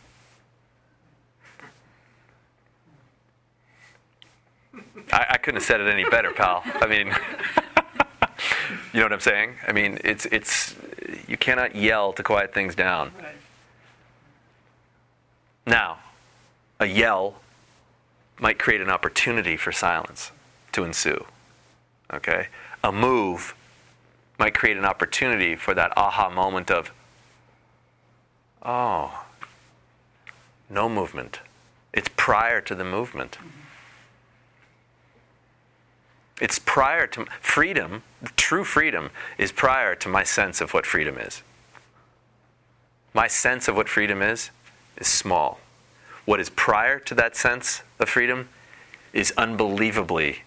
I, 5.12 5.26
I 5.30 5.36
couldn't 5.38 5.60
have 5.60 5.64
said 5.64 5.80
it 5.80 5.88
any 5.88 6.04
better, 6.04 6.32
pal. 6.32 6.62
I 6.64 6.86
mean, 6.86 7.06
you 8.92 9.00
know 9.00 9.04
what 9.04 9.12
I'm 9.12 9.20
saying? 9.20 9.54
I 9.66 9.72
mean, 9.72 9.98
it's 10.04 10.26
it's 10.26 10.74
You 11.28 11.36
cannot 11.36 11.76
yell 11.76 12.12
to 12.14 12.22
quiet 12.22 12.52
things 12.52 12.74
down. 12.74 13.12
Right. 13.18 13.34
Now, 15.66 15.98
a 16.78 16.86
yell 16.86 17.40
might 18.40 18.58
create 18.58 18.80
an 18.80 18.90
opportunity 18.90 19.56
for 19.56 19.72
silence 19.72 20.30
to 20.72 20.84
ensue. 20.84 21.24
Okay? 22.12 22.48
A 22.84 22.92
move 22.92 23.54
might 24.38 24.54
create 24.54 24.76
an 24.76 24.84
opportunity 24.84 25.56
for 25.56 25.74
that 25.74 25.92
aha 25.96 26.28
moment 26.28 26.70
of, 26.70 26.92
oh, 28.62 29.24
no 30.68 30.88
movement. 30.88 31.40
It's 31.92 32.10
prior 32.16 32.60
to 32.60 32.74
the 32.74 32.84
movement. 32.84 33.38
It's 36.40 36.58
prior 36.58 37.06
to 37.08 37.24
freedom, 37.40 38.02
true 38.36 38.64
freedom 38.64 39.10
is 39.38 39.52
prior 39.52 39.94
to 39.94 40.08
my 40.08 40.22
sense 40.22 40.60
of 40.60 40.74
what 40.74 40.84
freedom 40.84 41.16
is. 41.16 41.42
My 43.14 43.26
sense 43.26 43.68
of 43.68 43.76
what 43.76 43.88
freedom 43.88 44.20
is 44.20 44.50
is 44.98 45.06
small. 45.06 45.60
What 46.26 46.40
is 46.40 46.50
prior 46.50 46.98
to 46.98 47.14
that 47.14 47.36
sense 47.36 47.82
of 47.98 48.10
freedom 48.10 48.50
is 49.14 49.32
unbelievably 49.38 50.40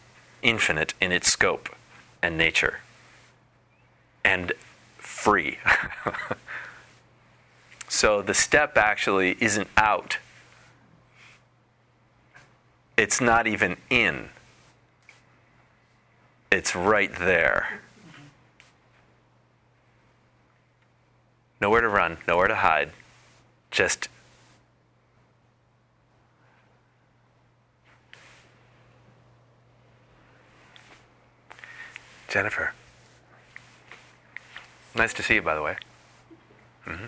infinite 0.44 0.94
in 1.02 1.12
its 1.12 1.32
scope 1.32 1.76
and 2.22 2.38
nature 2.38 2.82
and 4.24 4.54
free. 4.98 5.58
so 7.88 8.22
the 8.22 8.34
step 8.34 8.78
actually 8.78 9.38
isn't 9.40 9.70
out, 9.78 10.18
it's 12.98 13.22
not 13.22 13.48
even 13.48 13.78
in, 13.90 14.30
it's 16.52 16.76
right 16.76 17.14
there. 17.18 17.82
Nowhere 21.62 21.82
to 21.82 21.90
run, 21.90 22.18
nowhere 22.28 22.48
to 22.48 22.56
hide, 22.56 22.92
just 23.72 24.08
Jennifer. 32.30 32.74
Nice 35.00 35.14
to 35.14 35.24
see 35.24 35.36
you, 35.36 35.42
by 35.42 35.56
the 35.56 35.62
way. 35.62 35.78
Mm-hmm. 36.86 37.06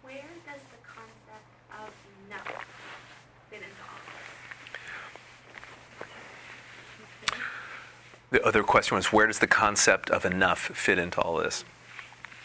Where 0.00 0.14
does 0.46 0.62
the 0.72 0.80
concept 0.82 1.44
of 1.78 1.90
no 2.30 2.36
fit 3.50 3.58
into 3.60 3.82
all 3.82 4.00
this? 7.20 7.30
The 8.30 8.42
other 8.46 8.62
question 8.62 8.96
was 8.96 9.12
where 9.12 9.26
does 9.26 9.40
the 9.40 9.46
concept 9.46 10.08
of 10.08 10.24
enough 10.24 10.58
fit 10.58 10.98
into 10.98 11.20
all 11.20 11.36
this? 11.36 11.66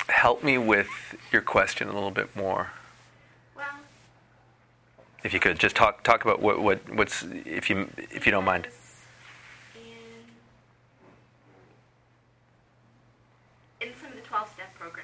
Help 0.09 0.43
me 0.43 0.57
with 0.57 0.89
your 1.31 1.43
question 1.43 1.87
a 1.87 1.93
little 1.93 2.11
bit 2.11 2.35
more. 2.35 2.71
Well, 3.55 3.67
If 5.23 5.33
you 5.33 5.39
could 5.39 5.59
just 5.59 5.77
talk 5.77 6.03
talk 6.03 6.25
about 6.25 6.41
what, 6.41 6.61
what 6.61 6.79
what's 6.93 7.23
if 7.23 7.69
you 7.69 7.87
if 8.11 8.25
you 8.25 8.33
don't 8.33 8.43
mind. 8.43 8.63
because 8.63 9.05
In, 13.81 13.87
in 13.87 13.93
some 13.95 14.09
of 14.09 14.15
the 14.17 14.23
12 14.23 14.49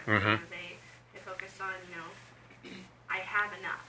step 0.05 0.21
programs, 0.21 0.39
you 0.41 0.45
Mhm. 0.45 0.49
know, 0.49 0.55
they, 0.55 0.77
they 1.13 1.19
focus 1.25 1.59
on, 1.61 1.73
you 1.89 1.95
know, 1.97 2.09
I 3.09 3.17
have 3.19 3.53
enough. 3.57 3.85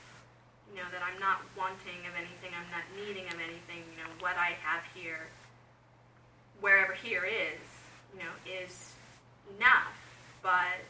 You 0.75 0.83
know, 0.83 0.89
that 0.91 1.03
I'm 1.03 1.19
not 1.21 1.41
wanting 1.57 2.05
of 2.07 2.15
anything, 2.17 2.53
I'm 2.53 2.71
not 2.71 2.85
needing 2.97 3.27
of 3.29 3.39
anything. 3.41 3.85
You 3.97 4.03
know, 4.05 4.11
what 4.19 4.37
I 4.37 4.57
have 4.65 4.83
here, 4.95 5.29
wherever 6.61 6.93
here 6.93 7.25
is, 7.25 7.61
you 8.13 8.19
know, 8.21 8.33
is 8.45 8.95
enough. 9.57 9.95
But 10.43 10.85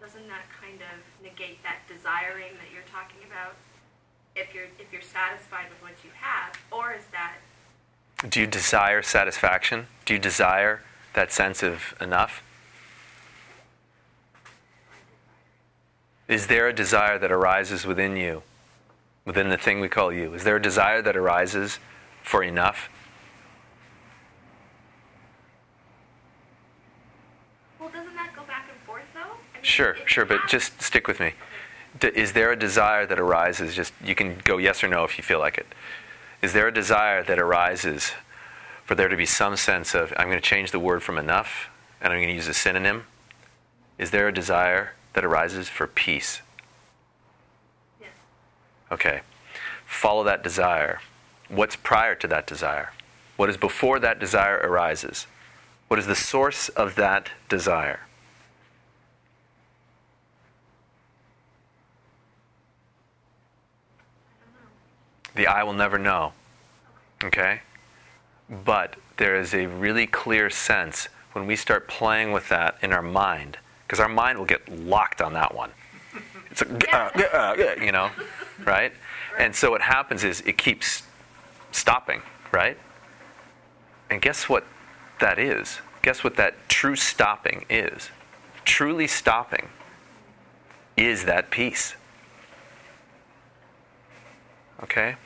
doesn't 0.00 0.26
that 0.28 0.44
kind 0.60 0.80
of 0.82 1.22
negate 1.22 1.62
that 1.62 1.86
desiring 1.88 2.52
that 2.58 2.72
you're 2.72 2.82
talking 2.90 3.22
about? 3.26 3.54
If 4.34 4.52
you're 4.54 4.68
if 4.78 4.92
you're 4.92 5.00
satisfied 5.02 5.68
with 5.70 5.80
what 5.82 6.02
you 6.04 6.10
have, 6.20 6.54
or 6.70 6.92
is 6.92 7.04
that 7.12 7.36
Do 8.28 8.40
you 8.40 8.46
desire 8.46 9.02
satisfaction? 9.02 9.86
Do 10.04 10.14
you 10.14 10.18
desire 10.20 10.82
that 11.14 11.32
sense 11.32 11.62
of 11.62 11.94
enough? 12.00 12.42
Is 16.32 16.46
there 16.46 16.66
a 16.66 16.72
desire 16.72 17.18
that 17.18 17.30
arises 17.30 17.84
within 17.84 18.16
you, 18.16 18.42
within 19.26 19.50
the 19.50 19.58
thing 19.58 19.80
we 19.80 19.88
call 19.90 20.10
you? 20.10 20.32
Is 20.32 20.44
there 20.44 20.56
a 20.56 20.62
desire 20.62 21.02
that 21.02 21.14
arises 21.14 21.78
for 22.22 22.42
enough? 22.42 22.88
well? 27.78 27.90
Doesn't 27.90 28.14
that 28.14 28.34
go 28.34 28.44
back 28.44 28.66
and 28.72 28.80
forth 28.86 29.02
though? 29.12 29.20
I 29.20 29.56
mean, 29.56 29.62
Sure, 29.62 29.94
sure, 30.06 30.24
but 30.24 30.40
just 30.48 30.80
stick 30.80 31.06
with 31.06 31.20
me. 31.20 31.34
D- 32.00 32.10
is 32.14 32.32
there 32.32 32.50
a 32.50 32.58
desire 32.58 33.04
that 33.04 33.20
arises? 33.20 33.74
Just 33.74 33.92
you 34.02 34.14
can 34.14 34.38
go 34.42 34.56
yes 34.56 34.82
or 34.82 34.88
no 34.88 35.04
if 35.04 35.18
you 35.18 35.24
feel 35.24 35.38
like 35.38 35.58
it. 35.58 35.66
Is 36.40 36.54
there 36.54 36.66
a 36.66 36.72
desire 36.72 37.22
that 37.24 37.38
arises 37.38 38.12
for 38.86 38.94
there 38.94 39.08
to 39.08 39.18
be 39.18 39.26
some 39.26 39.58
sense 39.58 39.94
of 39.94 40.14
I'm 40.16 40.28
going 40.28 40.40
to 40.40 40.48
change 40.48 40.70
the 40.70 40.80
word 40.80 41.02
from 41.02 41.18
enough 41.18 41.68
and 42.00 42.10
I'm 42.10 42.20
going 42.20 42.30
to 42.30 42.34
use 42.34 42.48
a 42.48 42.54
synonym? 42.54 43.04
Is 43.98 44.12
there 44.12 44.28
a 44.28 44.32
desire 44.32 44.92
that 45.14 45.24
arises 45.24 45.68
for 45.68 45.86
peace? 45.86 46.40
Yes. 48.00 48.10
Okay. 48.90 49.20
Follow 49.86 50.24
that 50.24 50.42
desire. 50.42 51.00
What's 51.48 51.76
prior 51.76 52.14
to 52.16 52.26
that 52.28 52.46
desire? 52.46 52.92
What 53.36 53.50
is 53.50 53.56
before 53.56 53.98
that 53.98 54.18
desire 54.18 54.56
arises? 54.56 55.26
What 55.88 55.98
is 55.98 56.06
the 56.06 56.14
source 56.14 56.68
of 56.70 56.94
that 56.94 57.30
desire? 57.48 58.00
The 65.34 65.46
eye 65.46 65.62
will 65.62 65.72
never 65.72 65.98
know. 65.98 66.32
Okay? 67.24 67.60
But 68.48 68.96
there 69.16 69.36
is 69.36 69.54
a 69.54 69.66
really 69.66 70.06
clear 70.06 70.50
sense 70.50 71.08
when 71.32 71.46
we 71.46 71.56
start 71.56 71.88
playing 71.88 72.32
with 72.32 72.48
that 72.48 72.76
in 72.82 72.92
our 72.92 73.02
mind, 73.02 73.58
because 73.92 74.00
our 74.00 74.08
mind 74.08 74.38
will 74.38 74.46
get 74.46 74.66
locked 74.70 75.20
on 75.20 75.34
that 75.34 75.54
one. 75.54 75.70
It's 76.50 76.64
like, 76.64 76.94
uh, 76.94 77.10
uh, 77.14 77.36
uh, 77.36 77.74
you 77.78 77.92
know, 77.98 78.08
right? 78.64 78.90
And 79.38 79.54
so 79.54 79.70
what 79.70 79.82
happens 79.82 80.24
is 80.24 80.40
it 80.46 80.56
keeps 80.56 81.02
stopping, 81.72 82.22
right? 82.52 82.78
And 84.08 84.22
guess 84.22 84.48
what 84.48 84.64
that 85.20 85.38
is? 85.38 85.80
Guess 86.00 86.24
what 86.24 86.36
that 86.36 86.70
true 86.70 86.96
stopping 86.96 87.66
is? 87.68 88.08
Truly 88.64 89.06
stopping 89.06 89.68
is 90.96 91.26
that 91.26 91.50
peace. 91.50 91.94
Okay? 94.82 95.16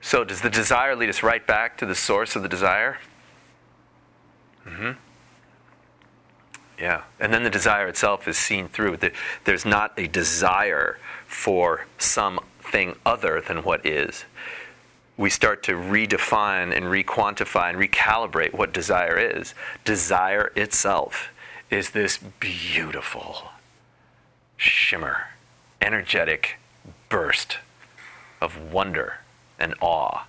So, 0.00 0.24
does 0.24 0.40
the 0.40 0.48
desire 0.48 0.96
lead 0.96 1.10
us 1.10 1.22
right 1.22 1.46
back 1.46 1.76
to 1.76 1.84
the 1.84 1.94
source 1.94 2.36
of 2.36 2.42
the 2.42 2.48
desire? 2.48 2.96
hmm 4.64 4.92
Yeah. 6.80 7.02
And 7.18 7.32
then 7.32 7.44
the 7.44 7.50
desire 7.50 7.86
itself 7.88 8.26
is 8.26 8.38
seen 8.38 8.68
through. 8.68 8.98
There's 9.44 9.66
not 9.66 9.92
a 9.98 10.06
desire 10.06 10.98
for 11.26 11.86
something 11.98 12.96
other 13.04 13.40
than 13.40 13.58
what 13.58 13.84
is. 13.84 14.24
We 15.18 15.28
start 15.28 15.62
to 15.64 15.72
redefine 15.72 16.74
and 16.74 16.86
requantify 16.86 17.68
and 17.68 17.78
recalibrate 17.78 18.54
what 18.54 18.72
desire 18.72 19.18
is. 19.18 19.54
Desire 19.84 20.50
itself 20.56 21.28
is 21.68 21.90
this 21.90 22.16
beautiful 22.16 23.50
shimmer, 24.56 25.28
energetic 25.82 26.56
burst 27.10 27.58
of 28.40 28.72
wonder 28.72 29.18
and 29.58 29.74
awe. 29.82 30.26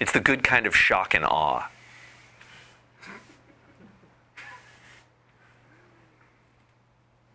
It's 0.00 0.12
the 0.12 0.20
good 0.20 0.42
kind 0.42 0.66
of 0.66 0.74
shock 0.74 1.12
and 1.14 1.24
awe. 1.24 1.68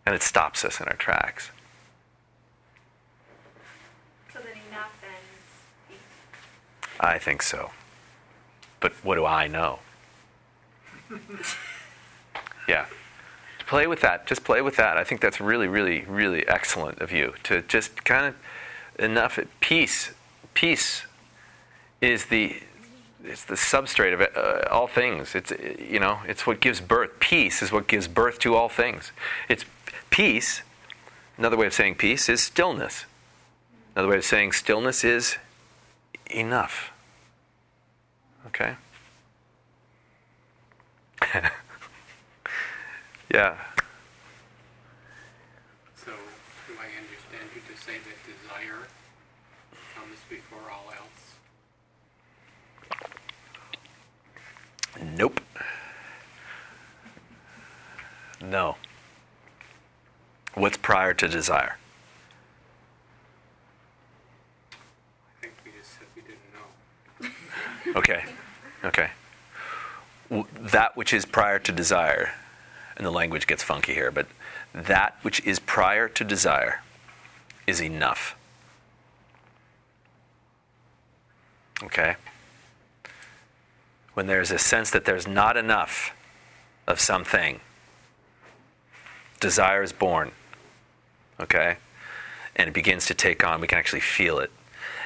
And 0.08 0.14
it 0.14 0.22
stops 0.22 0.64
us 0.64 0.80
in 0.80 0.88
our 0.88 0.96
tracks. 0.96 1.50
So 4.32 4.38
then 4.38 4.54
enough 4.70 4.90
then. 5.02 5.98
I 6.98 7.18
think 7.18 7.42
so. 7.42 7.72
But 8.80 8.94
what 9.04 9.16
do 9.16 9.26
I 9.26 9.48
know? 9.48 9.80
yeah. 12.66 12.86
Play 13.66 13.86
with 13.86 14.00
that. 14.00 14.26
Just 14.26 14.44
play 14.44 14.62
with 14.62 14.76
that. 14.76 14.96
I 14.96 15.04
think 15.04 15.20
that's 15.20 15.42
really, 15.42 15.68
really, 15.68 16.06
really 16.08 16.48
excellent 16.48 17.02
of 17.02 17.12
you 17.12 17.34
to 17.42 17.60
just 17.60 18.02
kind 18.06 18.28
of 18.28 18.34
enough. 18.98 19.38
at 19.38 19.48
Peace, 19.60 20.12
peace 20.54 21.02
is 22.00 22.24
the 22.24 22.62
it's 23.22 23.44
the 23.44 23.56
substrate 23.56 24.14
of 24.14 24.22
it, 24.22 24.34
uh, 24.34 24.62
all 24.70 24.86
things. 24.86 25.34
It's 25.34 25.52
you 25.78 26.00
know 26.00 26.20
it's 26.26 26.46
what 26.46 26.60
gives 26.60 26.80
birth. 26.80 27.20
Peace 27.20 27.60
is 27.60 27.70
what 27.70 27.88
gives 27.88 28.08
birth 28.08 28.38
to 28.38 28.54
all 28.54 28.70
things. 28.70 29.12
It's 29.50 29.66
Peace, 30.10 30.62
another 31.36 31.56
way 31.56 31.66
of 31.66 31.74
saying 31.74 31.96
peace, 31.96 32.28
is 32.28 32.42
stillness. 32.42 33.04
Another 33.94 34.08
way 34.08 34.16
of 34.18 34.24
saying 34.24 34.52
stillness 34.52 35.04
is 35.04 35.36
enough. 36.30 36.92
Okay? 38.46 38.76
yeah. 43.32 43.56
So, 45.96 46.12
do 46.66 46.74
I 46.78 46.86
understand 46.98 47.48
you 47.54 47.60
to 47.60 47.76
say 47.80 47.94
that 47.98 48.16
desire 48.24 48.86
comes 49.94 50.18
before 50.30 50.70
all 50.70 50.92
else? 50.96 51.34
Nope. 55.16 55.40
No. 58.40 58.76
What's 60.54 60.76
prior 60.76 61.14
to 61.14 61.28
desire? 61.28 61.76
I 64.72 65.40
think 65.40 65.54
we 65.64 65.70
just 65.78 65.92
said 65.98 66.06
we 66.16 66.22
didn't 66.22 66.38
know. 66.54 67.94
Okay. 67.98 68.24
Okay. 68.84 69.10
W- 70.30 70.46
That 70.60 70.96
which 70.96 71.12
is 71.12 71.24
prior 71.24 71.58
to 71.58 71.72
desire, 71.72 72.32
and 72.96 73.06
the 73.06 73.10
language 73.10 73.46
gets 73.46 73.62
funky 73.62 73.94
here, 73.94 74.10
but 74.10 74.26
that 74.74 75.16
which 75.22 75.40
is 75.46 75.58
prior 75.58 76.08
to 76.08 76.24
desire 76.24 76.82
is 77.66 77.80
enough. 77.80 78.36
Okay? 81.82 82.16
When 84.14 84.26
there's 84.26 84.50
a 84.50 84.58
sense 84.58 84.90
that 84.90 85.04
there's 85.04 85.26
not 85.26 85.56
enough 85.56 86.10
of 86.86 87.00
something, 87.00 87.60
desire 89.40 89.82
is 89.82 89.92
born. 89.92 90.32
Okay? 91.40 91.76
And 92.56 92.68
it 92.68 92.74
begins 92.74 93.06
to 93.06 93.14
take 93.14 93.44
on, 93.44 93.60
we 93.60 93.66
can 93.66 93.78
actually 93.78 94.00
feel 94.00 94.38
it. 94.38 94.50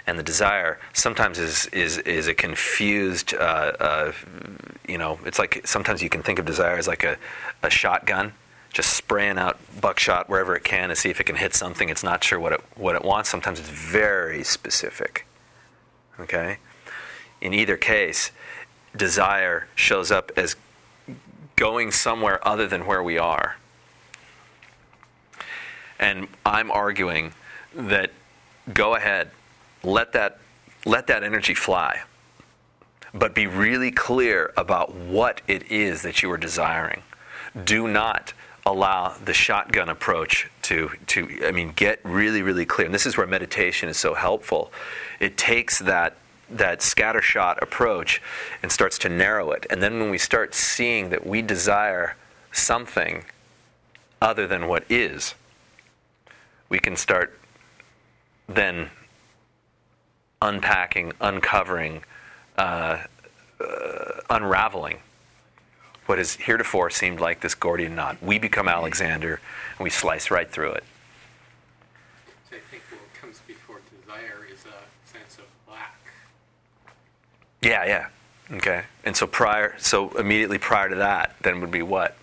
And 0.07 0.18
the 0.18 0.22
desire 0.24 0.80
sometimes 0.93 1.39
is 1.39 1.66
is 1.66 1.99
is 1.99 2.26
a 2.26 2.35
confused 2.35 3.35
uh, 3.35 3.72
uh, 3.78 4.12
you 4.89 4.99
know 4.99 5.20
it's 5.24 5.39
like 5.39 5.64
sometimes 5.64 6.03
you 6.03 6.09
can 6.09 6.24
think 6.24 6.41
of 6.41 6.45
desire 6.45 6.76
as 6.76 6.89
like 6.89 7.05
a, 7.05 7.16
a 7.62 7.70
shotgun 7.70 8.33
just 8.72 8.95
spraying 8.95 9.39
out 9.39 9.61
buckshot 9.80 10.28
wherever 10.28 10.57
it 10.57 10.64
can 10.64 10.89
to 10.89 10.97
see 10.97 11.09
if 11.09 11.20
it 11.20 11.24
can 11.24 11.37
hit 11.37 11.55
something. 11.55 11.89
It's 11.89 12.03
not 12.03 12.24
sure 12.24 12.41
what 12.41 12.53
it 12.53 12.61
what 12.74 12.97
it 12.97 13.05
wants. 13.05 13.30
Sometimes 13.30 13.61
it's 13.61 13.68
very 13.68 14.43
specific 14.43 15.24
okay? 16.22 16.59
In 17.41 17.53
either 17.53 17.76
case 17.76 18.30
desire 18.97 19.68
shows 19.74 20.11
up 20.11 20.30
as 20.37 20.57
going 21.57 21.91
somewhere 21.91 22.47
other 22.47 22.66
than 22.66 22.87
where 22.87 23.03
we 23.03 23.18
are 23.18 23.57
and 26.03 26.28
i'm 26.44 26.70
arguing 26.70 27.32
that 27.74 28.11
go 28.74 28.94
ahead 28.94 29.30
let 29.82 30.12
that 30.12 30.38
let 30.84 31.07
that 31.09 31.22
energy 31.22 31.55
fly. 31.55 32.03
But 33.14 33.34
be 33.34 33.46
really 33.46 33.90
clear 33.90 34.53
about 34.57 34.94
what 34.94 35.42
it 35.46 35.70
is 35.70 36.03
that 36.03 36.22
you 36.22 36.30
are 36.32 36.38
desiring. 36.38 37.03
Do 37.64 37.86
not 37.86 38.32
allow 38.64 39.16
the 39.24 39.34
shotgun 39.34 39.88
approach 39.88 40.48
to 40.62 40.90
to 41.09 41.28
i 41.44 41.50
mean 41.50 41.72
get 41.74 42.00
really 42.05 42.42
really 42.42 42.64
clear. 42.64 42.86
And 42.86 42.94
this 42.94 43.07
is 43.07 43.16
where 43.16 43.26
meditation 43.26 43.88
is 43.88 43.96
so 43.96 44.14
helpful. 44.14 44.72
It 45.20 45.36
takes 45.36 45.78
that 45.80 46.16
that 46.48 46.80
scattershot 46.80 47.61
approach 47.62 48.20
and 48.62 48.70
starts 48.70 48.98
to 48.98 49.09
narrow 49.09 49.53
it. 49.53 49.66
And 49.70 49.82
then 49.82 49.98
when 49.98 50.11
we 50.11 50.18
start 50.18 50.55
seeing 50.55 51.11
that 51.11 51.26
we 51.26 51.42
desire 51.42 52.16
something 52.53 53.24
other 54.20 54.46
than 54.46 54.68
what 54.68 54.84
is 54.88 55.34
we 56.72 56.78
can 56.78 56.96
start 56.96 57.38
then 58.48 58.88
unpacking, 60.40 61.12
uncovering, 61.20 62.02
uh, 62.56 63.04
uh, 63.60 64.20
unraveling 64.30 64.98
what 66.06 66.16
has 66.16 66.34
heretofore 66.34 66.88
seemed 66.88 67.20
like 67.20 67.40
this 67.42 67.54
Gordian 67.54 67.94
knot. 67.94 68.16
We 68.22 68.38
become 68.38 68.68
Alexander 68.68 69.38
and 69.78 69.84
we 69.84 69.90
slice 69.90 70.30
right 70.30 70.50
through 70.50 70.72
it. 70.72 70.84
So 72.48 72.56
I 72.56 72.60
think 72.70 72.82
what 72.90 73.20
comes 73.20 73.40
before 73.46 73.80
desire 74.00 74.46
is 74.50 74.64
a 74.64 75.10
sense 75.12 75.36
of 75.36 75.44
lack. 75.70 76.00
Yeah, 77.60 77.84
yeah. 77.84 78.56
Okay. 78.56 78.84
And 79.04 79.14
so 79.14 79.26
prior, 79.26 79.74
so 79.78 80.08
immediately 80.16 80.56
prior 80.56 80.88
to 80.88 80.96
that, 80.96 81.36
then 81.42 81.60
would 81.60 81.70
be 81.70 81.82
what? 81.82 82.16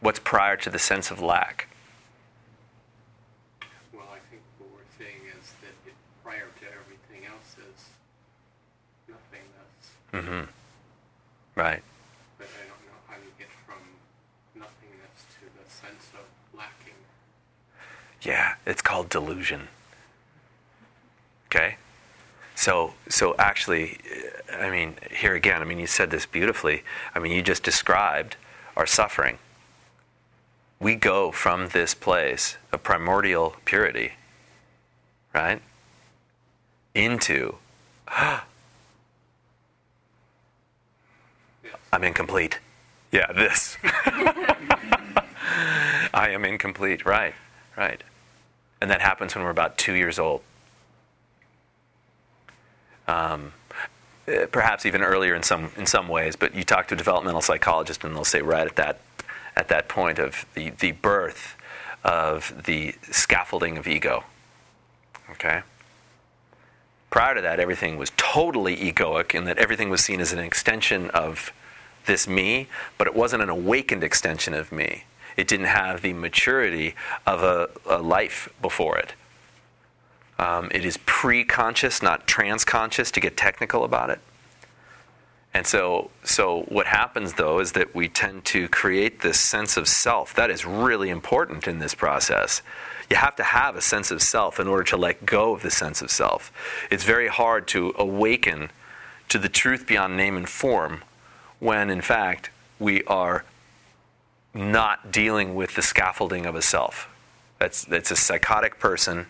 What's 0.00 0.18
prior 0.18 0.56
to 0.56 0.70
the 0.70 0.78
sense 0.78 1.10
of 1.10 1.20
lack? 1.20 1.68
Well, 3.92 4.08
I 4.10 4.18
think 4.30 4.42
what 4.58 4.70
we're 4.74 4.92
saying 4.98 5.20
is 5.38 5.52
that 5.60 5.76
it, 5.86 5.94
prior 6.24 6.48
to 6.60 6.66
everything 6.66 7.28
else 7.28 7.54
is 7.60 7.78
nothingness. 9.06 9.92
Mm-hmm. 10.12 10.42
Right. 11.54 11.82
But 12.38 12.48
I 12.48 12.68
don't 12.68 12.82
know 12.86 12.98
how 13.08 13.16
you 13.16 13.30
get 13.38 13.48
from 13.66 13.78
nothingness 14.54 15.24
to 15.34 15.46
the 15.56 15.70
sense 15.70 16.10
of 16.14 16.24
lacking. 16.56 16.94
Yeah, 18.22 18.54
it's 18.66 18.82
called 18.82 19.08
delusion. 19.08 19.68
Okay? 21.46 21.76
So, 22.54 22.94
so 23.08 23.34
actually, 23.38 23.98
I 24.52 24.70
mean, 24.70 24.96
here 25.10 25.34
again, 25.34 25.62
I 25.62 25.64
mean, 25.64 25.78
you 25.78 25.86
said 25.86 26.10
this 26.10 26.26
beautifully. 26.26 26.84
I 27.14 27.18
mean, 27.18 27.32
you 27.32 27.42
just 27.42 27.62
described 27.62 28.36
our 28.76 28.86
suffering. 28.86 29.38
We 30.78 30.94
go 30.94 31.30
from 31.30 31.68
this 31.68 31.94
place 31.94 32.56
of 32.72 32.82
primordial 32.82 33.56
purity, 33.64 34.12
right? 35.34 35.62
Into, 36.94 37.56
Yes. 38.10 38.42
I'm 41.92 42.04
incomplete. 42.04 42.58
Yeah, 43.10 43.30
this. 43.32 43.76
I 46.14 46.30
am 46.30 46.44
incomplete. 46.44 47.04
Right, 47.04 47.34
right. 47.76 48.02
And 48.80 48.90
that 48.90 49.02
happens 49.02 49.34
when 49.34 49.44
we're 49.44 49.50
about 49.50 49.76
two 49.76 49.92
years 49.92 50.18
old. 50.18 50.40
Um, 53.06 53.52
eh, 54.26 54.46
perhaps 54.50 54.86
even 54.86 55.02
earlier 55.02 55.34
in 55.34 55.42
some 55.42 55.70
in 55.76 55.84
some 55.86 56.08
ways. 56.08 56.36
But 56.36 56.54
you 56.54 56.64
talk 56.64 56.88
to 56.88 56.94
a 56.94 56.98
developmental 56.98 57.42
psychologist, 57.42 58.02
and 58.04 58.14
they'll 58.16 58.24
say 58.24 58.40
right 58.40 58.66
at 58.66 58.76
that 58.76 59.00
at 59.54 59.68
that 59.68 59.88
point 59.88 60.18
of 60.18 60.46
the 60.54 60.70
the 60.70 60.92
birth 60.92 61.56
of 62.02 62.64
the 62.64 62.94
scaffolding 63.10 63.76
of 63.76 63.86
ego. 63.86 64.24
Okay. 65.30 65.60
Prior 67.10 67.34
to 67.34 67.42
that, 67.42 67.60
everything 67.60 67.98
was 67.98 68.10
totally 68.16 68.74
egoic, 68.76 69.34
in 69.34 69.44
that 69.44 69.58
everything 69.58 69.90
was 69.90 70.02
seen 70.02 70.18
as 70.18 70.32
an 70.32 70.38
extension 70.38 71.10
of 71.10 71.52
this 72.06 72.28
me, 72.28 72.68
but 72.98 73.06
it 73.06 73.14
wasn't 73.14 73.42
an 73.42 73.48
awakened 73.48 74.04
extension 74.04 74.54
of 74.54 74.72
me. 74.72 75.04
It 75.36 75.48
didn't 75.48 75.66
have 75.66 76.02
the 76.02 76.12
maturity 76.12 76.94
of 77.26 77.42
a, 77.42 77.70
a 77.86 78.02
life 78.02 78.48
before 78.60 78.98
it. 78.98 79.14
Um, 80.38 80.68
it 80.72 80.84
is 80.84 80.98
pre 81.06 81.44
conscious, 81.44 82.02
not 82.02 82.26
trans 82.26 82.64
conscious, 82.64 83.10
to 83.12 83.20
get 83.20 83.36
technical 83.36 83.84
about 83.84 84.10
it. 84.10 84.20
And 85.54 85.66
so, 85.66 86.10
so 86.24 86.62
what 86.62 86.86
happens 86.86 87.34
though 87.34 87.60
is 87.60 87.72
that 87.72 87.94
we 87.94 88.08
tend 88.08 88.44
to 88.46 88.68
create 88.68 89.20
this 89.20 89.38
sense 89.38 89.76
of 89.76 89.86
self. 89.86 90.34
That 90.34 90.50
is 90.50 90.64
really 90.64 91.10
important 91.10 91.68
in 91.68 91.78
this 91.78 91.94
process. 91.94 92.62
You 93.10 93.16
have 93.16 93.36
to 93.36 93.42
have 93.42 93.76
a 93.76 93.82
sense 93.82 94.10
of 94.10 94.22
self 94.22 94.58
in 94.58 94.66
order 94.66 94.84
to 94.84 94.96
let 94.96 95.26
go 95.26 95.52
of 95.52 95.62
the 95.62 95.70
sense 95.70 96.00
of 96.00 96.10
self. 96.10 96.50
It's 96.90 97.04
very 97.04 97.28
hard 97.28 97.68
to 97.68 97.92
awaken 97.98 98.70
to 99.28 99.38
the 99.38 99.50
truth 99.50 99.86
beyond 99.86 100.16
name 100.16 100.36
and 100.36 100.48
form 100.48 101.02
when, 101.62 101.90
in 101.90 102.00
fact, 102.00 102.50
we 102.80 103.04
are 103.04 103.44
not 104.52 105.12
dealing 105.12 105.54
with 105.54 105.76
the 105.76 105.82
scaffolding 105.82 106.44
of 106.44 106.54
a 106.56 106.62
self. 106.62 107.08
That's, 107.58 107.84
that's 107.84 108.10
a 108.10 108.16
psychotic 108.16 108.80
person 108.80 109.26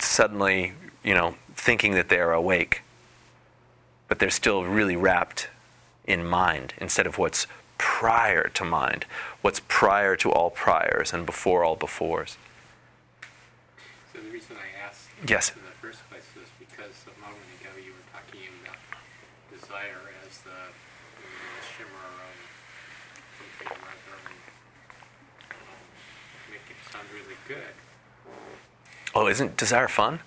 suddenly, 0.00 0.72
you 1.04 1.14
know, 1.14 1.34
thinking 1.54 1.92
that 1.92 2.08
they 2.08 2.18
are 2.18 2.32
awake, 2.32 2.82
but 4.08 4.18
they're 4.18 4.30
still 4.30 4.64
really 4.64 4.96
wrapped 4.96 5.48
in 6.06 6.24
mind 6.24 6.72
instead 6.78 7.06
of 7.06 7.18
what's 7.18 7.46
prior 7.76 8.48
to 8.48 8.64
mind, 8.64 9.04
what's 9.42 9.60
prior 9.68 10.16
to 10.16 10.32
all 10.32 10.50
priors 10.50 11.12
and 11.12 11.26
before 11.26 11.64
all 11.64 11.76
befores. 11.76 12.36
So 14.12 14.20
the 14.20 14.30
reason 14.30 14.56
I 14.56 14.86
asked 14.86 15.08
Yes. 15.26 15.50
in 15.50 15.62
the 15.64 15.76
first 15.82 16.00
place 16.10 16.26
is 16.40 16.48
because 16.58 16.96
a 17.06 17.14
moment 17.20 17.44
ago 17.60 17.70
you 17.76 17.92
were 17.92 18.08
talking 18.10 18.48
about 18.64 18.80
desire 19.52 20.02
as 20.26 20.38
the, 20.42 20.50
the 20.50 21.62
shimmer 21.76 22.04
of 22.18 22.34
something 23.38 23.68
rather 23.78 24.18
um, 25.54 25.80
make 26.50 26.66
it 26.66 26.78
sound 26.90 27.06
really 27.14 27.37
good. 27.48 27.56
Oh, 29.14 29.26
isn't 29.26 29.56
desire 29.56 29.88
fun? 29.88 30.20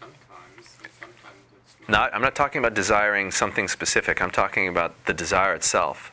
Sometimes, 0.00 0.78
sometimes 0.98 1.44
not. 1.86 1.88
Not, 1.88 2.14
I'm 2.14 2.22
not 2.22 2.34
talking 2.34 2.58
about 2.58 2.74
desiring 2.74 3.30
something 3.30 3.68
specific. 3.68 4.22
I'm 4.22 4.30
talking 4.30 4.66
about 4.66 5.04
the 5.04 5.12
desire 5.12 5.54
itself. 5.54 6.10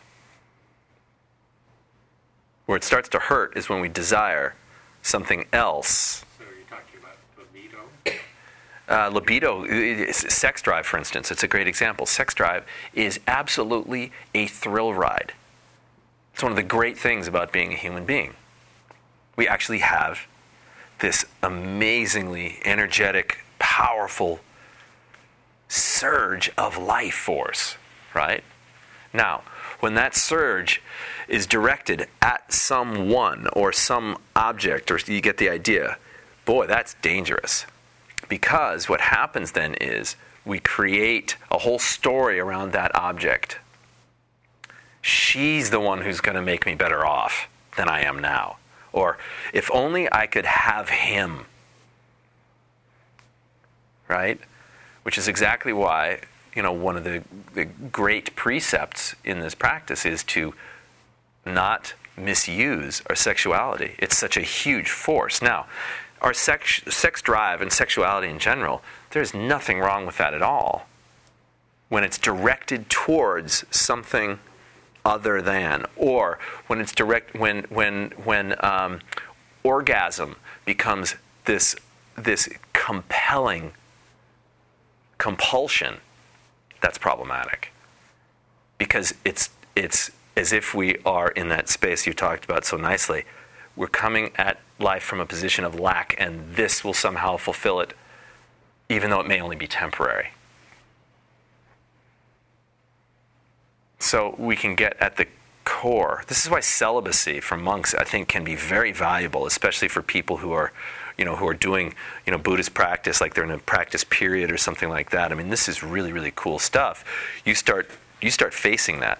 Where 2.66 2.76
it 2.76 2.84
starts 2.84 3.08
to 3.10 3.20
hurt 3.20 3.56
is 3.56 3.70
when 3.70 3.80
we 3.80 3.88
desire 3.88 4.56
something 5.02 5.46
else. 5.54 6.26
So 6.38 6.44
you're 6.44 6.68
talking 6.70 7.00
about 7.00 7.16
libido. 7.38 7.80
Uh, 8.90 9.10
libido, 9.14 10.12
sex 10.12 10.62
drive, 10.62 10.86
for 10.86 10.98
instance, 10.98 11.32
it's 11.32 11.44
a 11.44 11.48
great 11.48 11.68
example. 11.68 12.06
Sex 12.06 12.34
drive 12.34 12.66
is 12.94 13.22
absolutely 13.28 14.12
a 14.36 14.48
thrill 14.48 14.94
ride. 14.94 15.32
It's 16.34 16.44
one 16.44 16.52
of 16.52 16.58
the 16.58 16.64
great 16.64 16.98
things 16.98 17.28
about 17.30 17.54
being 17.54 17.72
a 17.72 17.76
human 17.76 18.04
being. 18.04 18.36
We 19.38 19.48
actually 19.48 19.80
have 19.80 20.28
this 21.00 21.24
amazingly 21.42 22.60
energetic, 22.66 23.46
powerful 23.60 24.42
surge 25.70 26.52
of 26.58 26.78
life 26.78 27.14
force, 27.14 27.78
right? 28.14 28.44
Now, 29.14 29.44
when 29.80 29.94
that 29.94 30.16
surge 30.16 30.82
is 31.28 31.46
directed 31.46 32.08
at 32.22 32.52
someone 32.52 33.48
or 33.54 33.72
some 33.72 34.18
object, 34.36 34.92
or 34.92 35.00
you 35.08 35.22
get 35.22 35.38
the 35.38 35.50
idea, 35.50 35.98
boy, 36.46 36.68
that's 36.68 36.96
dangerous. 36.96 37.66
Because 38.28 38.90
what 38.90 39.02
happens 39.02 39.52
then 39.52 39.76
is 39.76 40.16
we 40.46 40.60
create 40.60 41.36
a 41.52 41.60
whole 41.60 41.80
story 41.80 42.40
around 42.40 42.72
that 42.72 42.96
object. 42.96 43.60
She's 45.02 45.70
the 45.70 45.80
one 45.80 46.02
who's 46.02 46.22
going 46.22 46.36
to 46.36 46.42
make 46.42 46.66
me 46.66 46.74
better 46.76 47.06
off 47.06 47.48
than 47.76 47.88
I 47.88 48.02
am 48.02 48.20
now. 48.20 48.57
Or 48.94 49.18
if 49.54 49.70
only 49.74 50.12
I 50.12 50.28
could 50.28 50.46
have 50.46 50.90
him. 50.90 51.46
Right? 54.08 54.40
Which 55.04 55.18
is 55.18 55.28
exactly 55.28 55.74
why, 55.74 56.22
you 56.56 56.62
know, 56.62 56.72
one 56.72 56.98
of 56.98 57.04
the, 57.04 57.24
the 57.54 57.66
great 57.66 58.36
precepts 58.36 59.16
in 59.24 59.40
this 59.40 59.56
practice 59.56 60.06
is 60.06 60.24
to 60.26 60.54
not 61.46 61.94
misuse 62.18 63.02
our 63.10 63.16
sexuality. 63.16 63.96
It's 64.00 64.18
such 64.18 64.38
a 64.38 64.42
huge 64.42 64.90
force. 64.90 65.42
Now, 65.42 65.68
our 66.22 66.34
sex, 66.34 66.82
sex 66.90 67.22
drive 67.22 67.62
and 67.62 67.72
sexuality 67.72 68.28
in 68.28 68.40
general, 68.40 68.82
there's 69.12 69.34
nothing 69.34 69.80
wrong 69.80 70.06
with 70.06 70.18
that 70.18 70.34
at 70.34 70.42
all 70.42 70.88
when 71.90 72.04
it's 72.04 72.18
directed 72.18 72.90
towards 72.90 73.64
something 73.72 74.40
other 75.08 75.42
than, 75.42 75.86
or 75.96 76.38
when 76.68 76.82
it's 76.82 76.92
direct 76.92 77.34
when 77.34 77.64
when 77.70 78.12
when 78.26 78.54
um, 78.64 79.00
orgasm 79.64 80.36
becomes 80.66 81.16
this 81.46 81.76
this 82.16 82.50
compelling 82.74 83.72
compulsion, 85.18 85.96
that's 86.82 86.98
problematic 86.98 87.72
because 88.78 89.14
it's 89.24 89.50
it's 89.76 90.12
as 90.36 90.52
if 90.52 90.76
we 90.76 90.98
are 91.06 91.30
in 91.30 91.48
that 91.50 91.70
space 91.70 92.06
you 92.06 92.14
talked 92.14 92.44
about 92.44 92.66
so 92.66 92.76
nicely. 92.76 93.24
We're 93.78 93.88
coming 93.88 94.32
at 94.36 94.60
life 94.78 95.04
from 95.04 95.20
a 95.20 95.26
position 95.26 95.64
of 95.64 95.80
lack, 95.80 96.16
and 96.20 96.56
this 96.56 96.84
will 96.84 96.94
somehow 96.94 97.38
fulfill 97.38 97.80
it, 97.80 97.94
even 98.90 99.10
though 99.10 99.22
it 99.22 99.28
may 99.28 99.40
only 99.40 99.56
be 99.56 99.68
temporary. 99.68 100.30
So 104.00 104.36
we 104.38 104.56
can 104.56 104.76
get 104.76 104.96
at 105.00 105.18
the 105.18 105.28
core. 105.64 106.24
This 106.28 106.46
is 106.46 106.50
why 106.50 106.62
celibacy 106.62 107.40
for 107.40 107.58
monks, 107.58 107.94
I 107.94 108.04
think, 108.04 108.28
can 108.28 108.44
be 108.44 108.56
very 108.56 108.92
valuable, 108.92 109.46
especially 109.46 109.88
for 109.88 110.02
people 110.02 110.38
who 110.38 110.52
are, 110.52 110.72
you 111.18 111.26
know, 111.26 111.36
who 111.36 111.48
are 111.48 111.54
doing, 111.54 111.94
you 112.26 112.32
know, 112.32 112.38
Buddhist 112.38 112.74
practice, 112.74 113.20
like 113.20 113.34
they're 113.34 113.44
in 113.44 113.52
a 113.52 113.60
practice 113.60 114.04
period 114.04 114.52
or 114.52 114.58
something 114.58 114.90
like 114.90 115.10
that. 115.10 115.32
I 115.32 115.36
mean, 115.36 115.50
this 115.50 115.68
is 115.68 115.84
really, 115.84 116.14
really 116.14 116.32
cool 116.36 116.60
stuff. 116.60 117.04
You 117.44 117.54
start, 117.54 117.90
you 118.22 118.32
start 118.32 118.54
facing 118.54 119.00
that. 119.02 119.20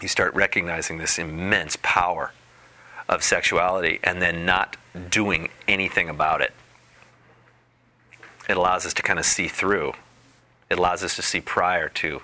You 0.00 0.08
start 0.08 0.34
recognizing 0.34 0.98
this 0.98 1.18
immense 1.18 1.76
power 1.82 2.32
of 3.08 3.24
sexuality, 3.24 3.98
and 4.04 4.22
then 4.22 4.46
not 4.46 4.76
doing 5.10 5.48
anything 5.66 6.08
about 6.08 6.40
it. 6.40 6.52
It 8.48 8.56
allows 8.56 8.86
us 8.86 8.94
to 8.94 9.02
kind 9.02 9.18
of 9.18 9.24
see 9.24 9.48
through. 9.48 9.94
It 10.70 10.78
allows 10.78 11.02
us 11.02 11.16
to 11.16 11.22
see 11.22 11.40
prior 11.40 11.88
to 11.88 12.22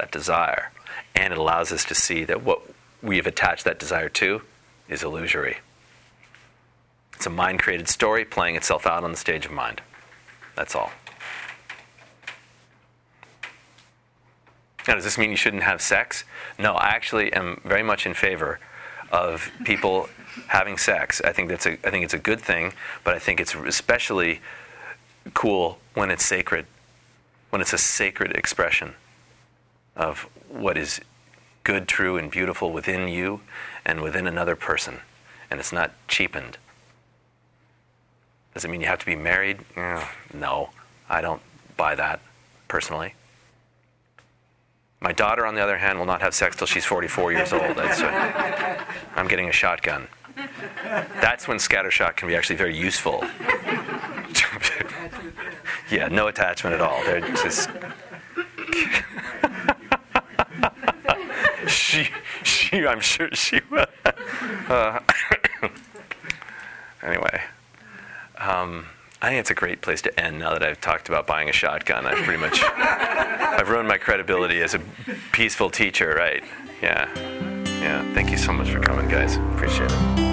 that 0.00 0.10
desire. 0.10 0.72
And 1.14 1.32
it 1.32 1.38
allows 1.38 1.70
us 1.72 1.84
to 1.84 1.94
see 1.94 2.24
that 2.24 2.42
what 2.42 2.60
we 3.02 3.16
have 3.16 3.26
attached 3.26 3.64
that 3.64 3.78
desire 3.78 4.08
to 4.08 4.42
is 4.88 5.02
illusory. 5.02 5.58
It's 7.14 7.26
a 7.26 7.30
mind 7.30 7.60
created 7.60 7.88
story 7.88 8.24
playing 8.24 8.56
itself 8.56 8.86
out 8.86 9.04
on 9.04 9.10
the 9.10 9.16
stage 9.16 9.44
of 9.44 9.52
mind. 9.52 9.82
That's 10.56 10.74
all. 10.74 10.90
Now, 14.88 14.94
does 14.94 15.04
this 15.04 15.18
mean 15.18 15.30
you 15.30 15.36
shouldn't 15.36 15.62
have 15.62 15.82
sex? 15.82 16.24
No, 16.58 16.74
I 16.74 16.88
actually 16.88 17.32
am 17.34 17.60
very 17.64 17.82
much 17.82 18.06
in 18.06 18.14
favor 18.14 18.58
of 19.12 19.50
people 19.64 20.08
having 20.48 20.78
sex. 20.78 21.20
I 21.22 21.32
think 21.32 21.50
that's 21.50 21.66
a, 21.66 21.72
I 21.86 21.90
think 21.90 22.04
it's 22.04 22.14
a 22.14 22.18
good 22.18 22.40
thing, 22.40 22.72
but 23.04 23.14
I 23.14 23.18
think 23.18 23.38
it's 23.40 23.54
especially 23.54 24.40
cool 25.34 25.78
when 25.92 26.10
it's 26.10 26.24
sacred, 26.24 26.64
when 27.50 27.60
it's 27.60 27.74
a 27.74 27.78
sacred 27.78 28.32
expression 28.32 28.94
of 29.96 30.28
what 30.48 30.76
is 30.76 31.00
good, 31.64 31.88
true, 31.88 32.16
and 32.16 32.30
beautiful 32.30 32.72
within 32.72 33.08
you 33.08 33.40
and 33.84 34.00
within 34.00 34.26
another 34.26 34.56
person, 34.56 35.00
and 35.50 35.60
it's 35.60 35.72
not 35.72 35.92
cheapened. 36.08 36.58
Does 38.54 38.64
it 38.64 38.70
mean 38.70 38.80
you 38.80 38.86
have 38.86 38.98
to 38.98 39.06
be 39.06 39.16
married? 39.16 39.60
Mm, 39.74 40.04
no, 40.34 40.70
I 41.08 41.20
don't 41.20 41.42
buy 41.76 41.94
that 41.94 42.20
personally. 42.68 43.14
My 45.00 45.12
daughter, 45.12 45.46
on 45.46 45.54
the 45.54 45.62
other 45.62 45.78
hand, 45.78 45.98
will 45.98 46.06
not 46.06 46.20
have 46.20 46.34
sex 46.34 46.56
till 46.56 46.66
she's 46.66 46.84
44 46.84 47.32
years 47.32 47.52
old. 47.54 47.78
I'm 49.16 49.28
getting 49.28 49.48
a 49.48 49.52
shotgun. 49.52 50.08
That's 50.84 51.48
when 51.48 51.56
scattershot 51.56 52.16
can 52.16 52.28
be 52.28 52.36
actually 52.36 52.56
very 52.56 52.76
useful. 52.76 53.24
yeah, 55.90 56.08
no 56.08 56.26
attachment 56.28 56.74
at 56.74 56.82
all. 56.82 57.02
They're 57.04 57.20
just. 57.20 57.70
She, 61.66 62.08
she, 62.42 62.86
I'm 62.86 63.00
sure 63.00 63.28
she 63.32 63.60
will. 63.70 63.86
Uh, 64.68 65.00
anyway, 67.02 67.42
um, 68.38 68.86
I 69.22 69.28
think 69.28 69.40
it's 69.40 69.50
a 69.50 69.54
great 69.54 69.82
place 69.82 70.02
to 70.02 70.20
end 70.20 70.38
now 70.38 70.52
that 70.52 70.62
I've 70.62 70.80
talked 70.80 71.08
about 71.08 71.26
buying 71.26 71.48
a 71.48 71.52
shotgun. 71.52 72.06
I've 72.06 72.24
pretty 72.24 72.40
much, 72.40 72.62
I've 72.62 73.68
ruined 73.68 73.88
my 73.88 73.98
credibility 73.98 74.62
as 74.62 74.74
a 74.74 74.80
peaceful 75.32 75.70
teacher, 75.70 76.14
right? 76.16 76.42
Yeah. 76.80 77.08
Yeah. 77.80 78.14
Thank 78.14 78.30
you 78.30 78.38
so 78.38 78.52
much 78.52 78.70
for 78.70 78.80
coming, 78.80 79.08
guys. 79.08 79.36
Appreciate 79.36 79.90
it. 79.90 80.29